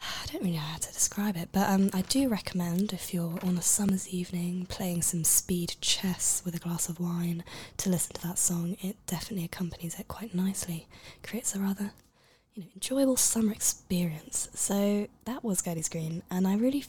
I 0.00 0.26
don't 0.26 0.42
really 0.42 0.56
know 0.56 0.60
how 0.60 0.78
to 0.78 0.92
describe 0.92 1.36
it, 1.36 1.50
but 1.52 1.70
um, 1.70 1.88
I 1.94 2.02
do 2.02 2.28
recommend 2.28 2.92
if 2.92 3.14
you're 3.14 3.38
on 3.44 3.56
a 3.56 3.62
summer's 3.62 4.08
evening 4.08 4.66
playing 4.66 5.02
some 5.02 5.22
speed 5.22 5.76
chess 5.80 6.42
with 6.44 6.56
a 6.56 6.58
glass 6.58 6.88
of 6.88 6.98
wine 6.98 7.44
to 7.76 7.88
listen 7.88 8.14
to 8.14 8.22
that 8.26 8.38
song. 8.40 8.76
It 8.80 8.96
definitely 9.06 9.44
accompanies 9.44 10.00
it 10.00 10.08
quite 10.08 10.34
nicely, 10.34 10.88
creates 11.22 11.54
a 11.54 11.60
rather 11.60 11.92
you 12.54 12.62
know 12.62 12.68
enjoyable 12.74 13.16
summer 13.16 13.52
experience. 13.52 14.48
So 14.54 15.08
that 15.24 15.44
was 15.44 15.62
Gurdy's 15.62 15.88
Green, 15.88 16.22
and 16.30 16.46
I 16.46 16.56
really, 16.56 16.84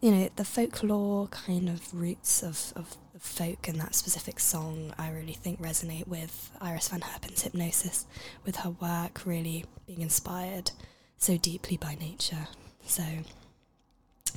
you 0.00 0.10
know, 0.10 0.28
the 0.36 0.44
folklore 0.44 1.28
kind 1.28 1.68
of 1.68 1.92
roots 1.94 2.42
of 2.42 2.72
of 2.76 2.96
folk 3.22 3.68
and 3.68 3.80
that 3.80 3.94
specific 3.94 4.40
song, 4.40 4.92
I 4.98 5.10
really 5.10 5.32
think 5.32 5.62
resonate 5.62 6.08
with 6.08 6.50
Iris 6.60 6.88
Van 6.88 7.00
Herpen's 7.02 7.42
hypnosis, 7.42 8.04
with 8.44 8.56
her 8.56 8.70
work 8.70 9.22
really 9.24 9.64
being 9.86 10.00
inspired 10.02 10.72
so 11.18 11.36
deeply 11.36 11.76
by 11.76 11.94
nature. 11.94 12.48
So 12.84 13.04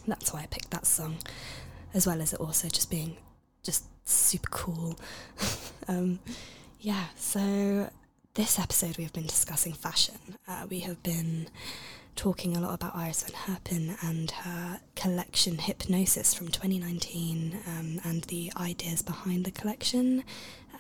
that's 0.08 0.32
why 0.32 0.42
I 0.42 0.46
picked 0.46 0.70
that 0.70 0.86
song, 0.86 1.18
as 1.96 2.06
well 2.06 2.22
as 2.22 2.34
it 2.34 2.40
also 2.40 2.70
just 2.70 2.92
being 2.92 3.18
just 3.64 3.86
super 4.08 4.50
cool. 4.52 5.00
um, 5.88 6.20
yeah, 6.80 7.06
so 7.16 7.90
this 8.36 8.60
episode 8.60 8.98
we 8.98 9.04
have 9.06 9.14
been 9.14 9.26
discussing 9.26 9.72
fashion. 9.72 10.36
Uh, 10.46 10.66
we 10.70 10.82
have 10.82 11.02
been 11.04 11.48
talking 12.18 12.58
a 12.58 12.60
lot 12.60 12.74
about 12.74 12.94
Iris 12.94 13.24
Van 13.24 13.56
Herpen 13.56 13.98
and 14.04 14.30
her 14.30 14.82
collection 14.94 15.58
Hypnosis 15.58 16.34
from 16.34 16.50
2019 16.50 17.58
um, 17.66 18.02
and 18.04 18.24
the 18.26 18.52
ideas 18.58 19.02
behind 19.02 19.46
the 19.46 19.52
collection, 19.52 20.22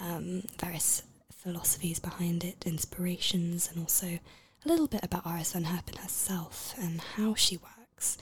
um, 0.01 0.43
various 0.59 1.03
philosophies 1.33 1.97
behind 1.97 2.43
it, 2.43 2.61
inspirations, 2.65 3.69
and 3.71 3.79
also 3.79 4.07
a 4.07 4.67
little 4.67 4.87
bit 4.87 5.05
about 5.05 5.25
Iris 5.25 5.53
Van 5.53 5.63
Herpen 5.63 5.97
herself 5.99 6.73
and 6.77 6.99
how 7.15 7.35
she 7.35 7.55
works. 7.55 8.17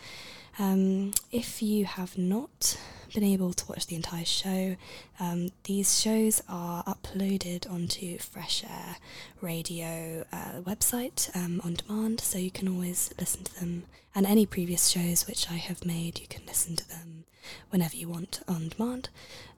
Um, 0.60 1.12
if 1.32 1.62
you 1.62 1.86
have 1.86 2.18
not 2.18 2.78
been 3.14 3.24
able 3.24 3.54
to 3.54 3.66
watch 3.68 3.88
the 3.88 3.96
entire 3.96 4.26
show, 4.26 4.76
um, 5.20 5.50
these 5.64 6.00
shows 6.00 6.44
are 6.48 6.84
uploaded 6.84 7.70
onto 7.72 8.18
Fresh 8.20 8.64
Air 8.64 8.98
Radio 9.42 10.26
uh, 10.32 10.62
website 10.62 11.36
um, 11.36 11.62
on 11.64 11.76
demand, 11.76 12.20
so 12.22 12.38
you 12.38 12.52
can 12.52 12.68
always 12.68 13.14
listen 13.20 13.44
to 13.46 13.60
them. 13.60 13.84
And 14.16 14.26
any 14.28 14.46
previous 14.46 14.90
shows 14.90 15.26
which 15.28 15.50
I 15.50 15.56
have 15.56 15.86
made, 15.86 16.20
you 16.20 16.28
can 16.28 16.46
listen 16.46 16.76
to 16.76 16.88
them 16.88 17.26
whenever 17.72 17.96
you 17.96 18.08
want 18.08 18.42
on 18.48 18.70
demand. 18.70 19.10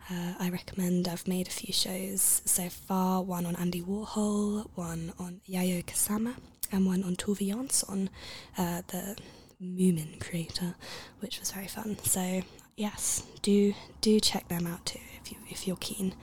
Uh, 0.10 0.34
I 0.40 0.50
recommend, 0.50 1.08
I've 1.08 1.28
made 1.28 1.48
a 1.48 1.52
few 1.52 1.74
shows 1.74 2.42
so 2.46 2.70
far 2.70 3.22
one 3.22 3.46
on 3.46 3.56
Andy 3.56 3.82
Warhol, 3.82 4.70
one 4.76 5.12
on 5.20 5.42
Yayoi 5.50 5.86
Kusama, 5.86 6.36
and 6.72 6.86
one 6.86 7.04
on 7.04 7.16
Tove 7.16 7.40
Jansson, 7.40 8.10
uh, 8.58 8.82
the 8.88 9.18
Moomin 9.62 10.20
creator, 10.20 10.76
which 11.20 11.40
was 11.40 11.52
very 11.52 11.68
fun. 11.68 11.98
So 12.04 12.42
yes, 12.76 13.26
do 13.42 13.74
do 14.02 14.20
check 14.20 14.48
them 14.48 14.68
out 14.68 14.86
too 14.86 15.00
if 15.22 15.32
you 15.32 15.38
if 15.50 15.68
you're 15.68 15.78
keen. 15.78 16.16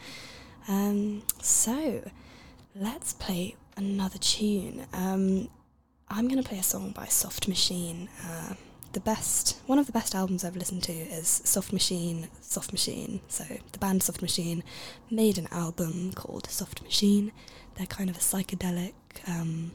Um, 0.68 1.22
so 1.40 2.08
let's 2.74 3.12
play 3.14 3.56
another 3.76 4.18
tune. 4.18 4.86
Um, 4.92 5.48
I'm 6.08 6.28
gonna 6.28 6.42
play 6.42 6.58
a 6.58 6.62
song 6.62 6.90
by 6.92 7.06
Soft 7.06 7.48
Machine. 7.48 8.08
Uh, 8.24 8.54
the 8.92 9.00
best, 9.00 9.58
one 9.66 9.78
of 9.78 9.86
the 9.86 9.92
best 9.92 10.14
albums 10.14 10.44
I've 10.44 10.56
listened 10.56 10.82
to 10.84 10.92
is 10.92 11.26
Soft 11.44 11.72
Machine, 11.72 12.28
Soft 12.42 12.72
Machine. 12.72 13.20
So 13.28 13.44
the 13.72 13.78
band 13.78 14.02
Soft 14.02 14.20
Machine 14.20 14.62
made 15.10 15.38
an 15.38 15.48
album 15.50 16.12
called 16.12 16.48
Soft 16.50 16.82
Machine. 16.82 17.32
They're 17.76 17.86
kind 17.86 18.10
of 18.10 18.16
a 18.16 18.20
psychedelic 18.20 18.92
um, 19.26 19.72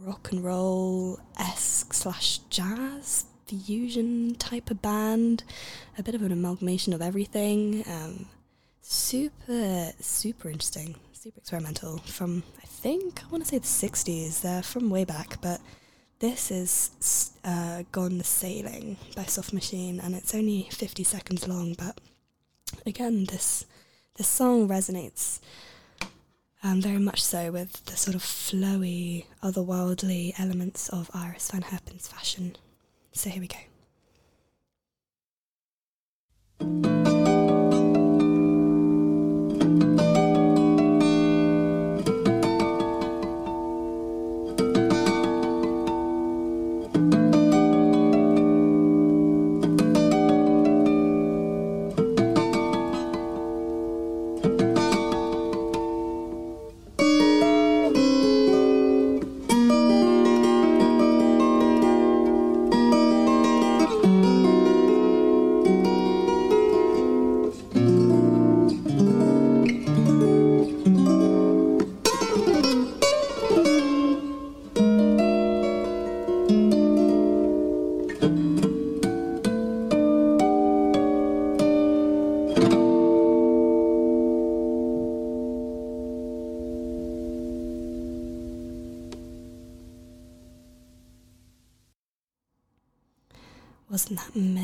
rock 0.00 0.30
and 0.32 0.44
roll 0.44 1.18
esque 1.38 1.94
slash 1.94 2.38
jazz 2.50 3.26
fusion 3.46 4.34
type 4.34 4.70
of 4.70 4.82
band, 4.82 5.44
a 5.96 6.02
bit 6.02 6.14
of 6.14 6.22
an 6.22 6.32
amalgamation 6.32 6.92
of 6.92 7.00
everything. 7.00 7.84
Um, 7.86 8.26
super, 8.82 9.92
super 10.00 10.48
interesting, 10.48 10.96
super 11.12 11.38
experimental. 11.38 11.98
From 11.98 12.42
I 12.62 12.66
think 12.66 13.22
I 13.24 13.28
want 13.28 13.44
to 13.44 13.48
say 13.48 13.58
the 13.58 13.66
'60s. 13.66 14.42
They're 14.42 14.62
from 14.62 14.90
way 14.90 15.04
back, 15.04 15.40
but 15.40 15.60
this 16.18 16.50
is 16.50 17.32
uh, 17.44 17.84
"Gone 17.92 18.22
Sailing" 18.22 18.96
by 19.14 19.24
Soft 19.24 19.52
Machine, 19.52 20.00
and 20.00 20.14
it's 20.14 20.34
only 20.34 20.68
50 20.72 21.04
seconds 21.04 21.46
long. 21.46 21.74
But 21.74 22.00
again, 22.84 23.24
this 23.24 23.64
this 24.16 24.28
song 24.28 24.68
resonates 24.68 25.40
um, 26.62 26.80
very 26.80 26.98
much 26.98 27.22
so 27.22 27.50
with 27.52 27.84
the 27.86 27.96
sort 27.96 28.14
of 28.14 28.22
flowy, 28.22 29.26
otherworldly 29.42 30.38
elements 30.38 30.88
of 30.88 31.10
Iris 31.14 31.50
Van 31.50 31.62
Herpen's 31.62 32.08
fashion. 32.08 32.56
So 33.12 33.30
here 33.30 33.40
we 33.40 33.48
go. 36.68 37.15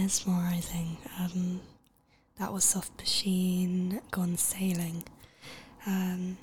Mesmerizing? 0.03 0.97
Um, 1.21 1.61
that 2.37 2.53
was 2.53 2.65
Soft 2.65 2.99
Machine 2.99 4.01
Gone 4.11 4.37
Sailing. 4.37 5.05
Um, 5.87 6.39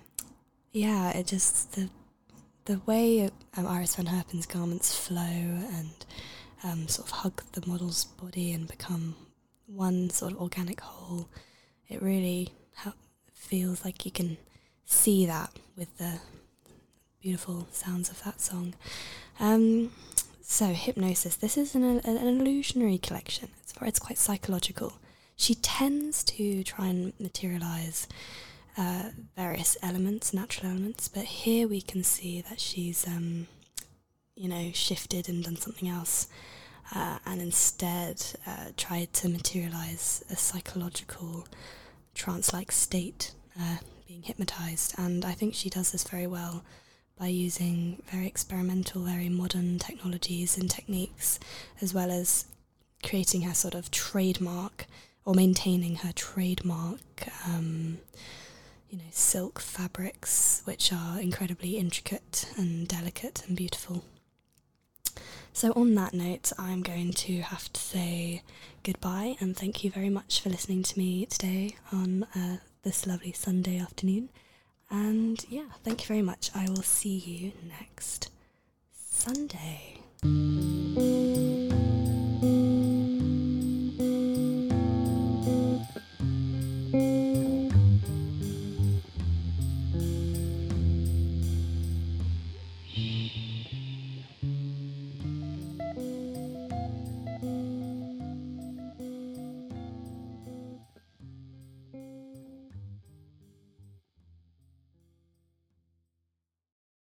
yeah, 0.72 1.10
it 1.10 1.28
just 1.28 1.74
the 1.74 1.90
the 2.64 2.80
way 2.86 3.30
um, 3.58 3.68
Iris 3.68 3.98
Van 3.98 4.06
Herpen's 4.06 4.46
garments 4.46 4.96
flow 4.96 5.20
and 5.20 6.06
um, 6.64 6.88
sort 6.88 7.10
of 7.10 7.12
hug 7.12 7.44
the 7.52 7.68
model's 7.68 8.06
body 8.06 8.54
and 8.54 8.66
become 8.66 9.18
one 9.66 10.10
sort 10.10 10.32
of 10.32 10.40
organic 10.40 10.80
whole. 10.80 11.28
It 11.90 12.02
really 12.02 12.54
ha- 12.78 12.94
feels 13.34 13.84
like 13.84 14.06
you 14.06 14.12
can 14.12 14.38
see 14.86 15.26
that 15.26 15.52
with 15.76 15.98
the 15.98 16.22
beautiful 17.22 17.68
sounds 17.74 18.10
of 18.10 18.24
that 18.24 18.40
song. 18.40 18.74
Um, 19.38 19.92
so, 20.52 20.66
hypnosis. 20.74 21.36
This 21.36 21.58
is 21.58 21.76
an, 21.76 21.84
an 21.84 22.28
illusionary 22.28 22.98
collection. 22.98 23.50
It's, 23.62 23.72
it's 23.82 24.00
quite 24.00 24.18
psychological. 24.18 24.94
She 25.36 25.54
tends 25.54 26.24
to 26.24 26.64
try 26.64 26.88
and 26.88 27.14
materialize 27.20 28.08
uh, 28.76 29.12
various 29.38 29.78
elements, 29.84 30.34
natural 30.34 30.72
elements, 30.72 31.08
but 31.08 31.26
here 31.26 31.68
we 31.68 31.82
can 31.82 32.04
see 32.04 32.42
that 32.42 32.60
she's, 32.60 33.08
um, 33.08 33.46
you 34.36 34.50
know, 34.50 34.72
shifted 34.74 35.30
and 35.30 35.44
done 35.44 35.56
something 35.56 35.88
else, 35.88 36.28
uh, 36.96 37.20
and 37.28 37.44
instead 37.44 38.20
uh, 38.48 38.72
tried 38.76 39.14
to 39.14 39.30
materialize 39.30 40.26
a 40.32 40.36
psychological 40.36 41.48
trance-like 42.16 42.72
state, 42.72 43.34
uh, 43.62 43.78
being 44.08 44.24
hypnotized. 44.24 44.96
And 44.98 45.24
I 45.24 45.34
think 45.34 45.54
she 45.54 45.70
does 45.70 45.92
this 45.92 46.04
very 46.06 46.26
well 46.26 46.64
by 47.20 47.28
using 47.28 48.02
very 48.10 48.28
experimental, 48.28 49.04
very 49.04 49.28
modern 49.28 49.78
technologies 49.78 50.58
and 50.58 50.70
techniques, 50.70 51.40
as 51.82 51.94
well 51.94 52.12
as 52.12 52.46
creating 53.04 53.42
her 53.42 53.54
sort 53.54 53.76
of 53.76 53.92
trademark 53.92 54.86
or 55.26 55.34
maintaining 55.34 55.98
her 55.98 56.14
trademark, 56.14 57.28
um, 57.46 57.98
you 58.90 58.98
know, 58.98 59.04
silk 59.12 59.60
fabrics, 59.60 60.62
which 60.64 60.94
are 60.94 61.20
incredibly 61.20 61.78
intricate 61.78 62.52
and 62.58 62.88
delicate 62.88 63.44
and 63.48 63.58
beautiful. 63.58 64.04
So, 65.52 65.74
on 65.74 65.94
that 65.96 66.14
note, 66.14 66.54
I'm 66.58 66.82
going 66.82 67.12
to 67.12 67.42
have 67.42 67.72
to 67.74 67.82
say 67.82 68.44
goodbye 68.84 69.36
and 69.42 69.58
thank 69.58 69.84
you 69.84 69.92
very 69.92 70.10
much 70.10 70.40
for 70.40 70.50
listening 70.50 70.84
to 70.84 70.98
me 70.98 71.26
today 71.26 71.76
on 71.92 72.24
uh, 72.36 72.58
this 72.84 73.06
lovely 73.06 73.34
Sunday 73.34 73.78
afternoon. 73.78 74.30
And 74.92 75.44
yeah, 75.50 75.66
thank 75.84 76.02
you 76.02 76.08
very 76.08 76.22
much. 76.22 76.52
I 76.56 76.68
will 76.68 76.84
see 76.84 77.18
you 77.18 77.52
next 77.68 78.30
Sunday. 78.94 80.00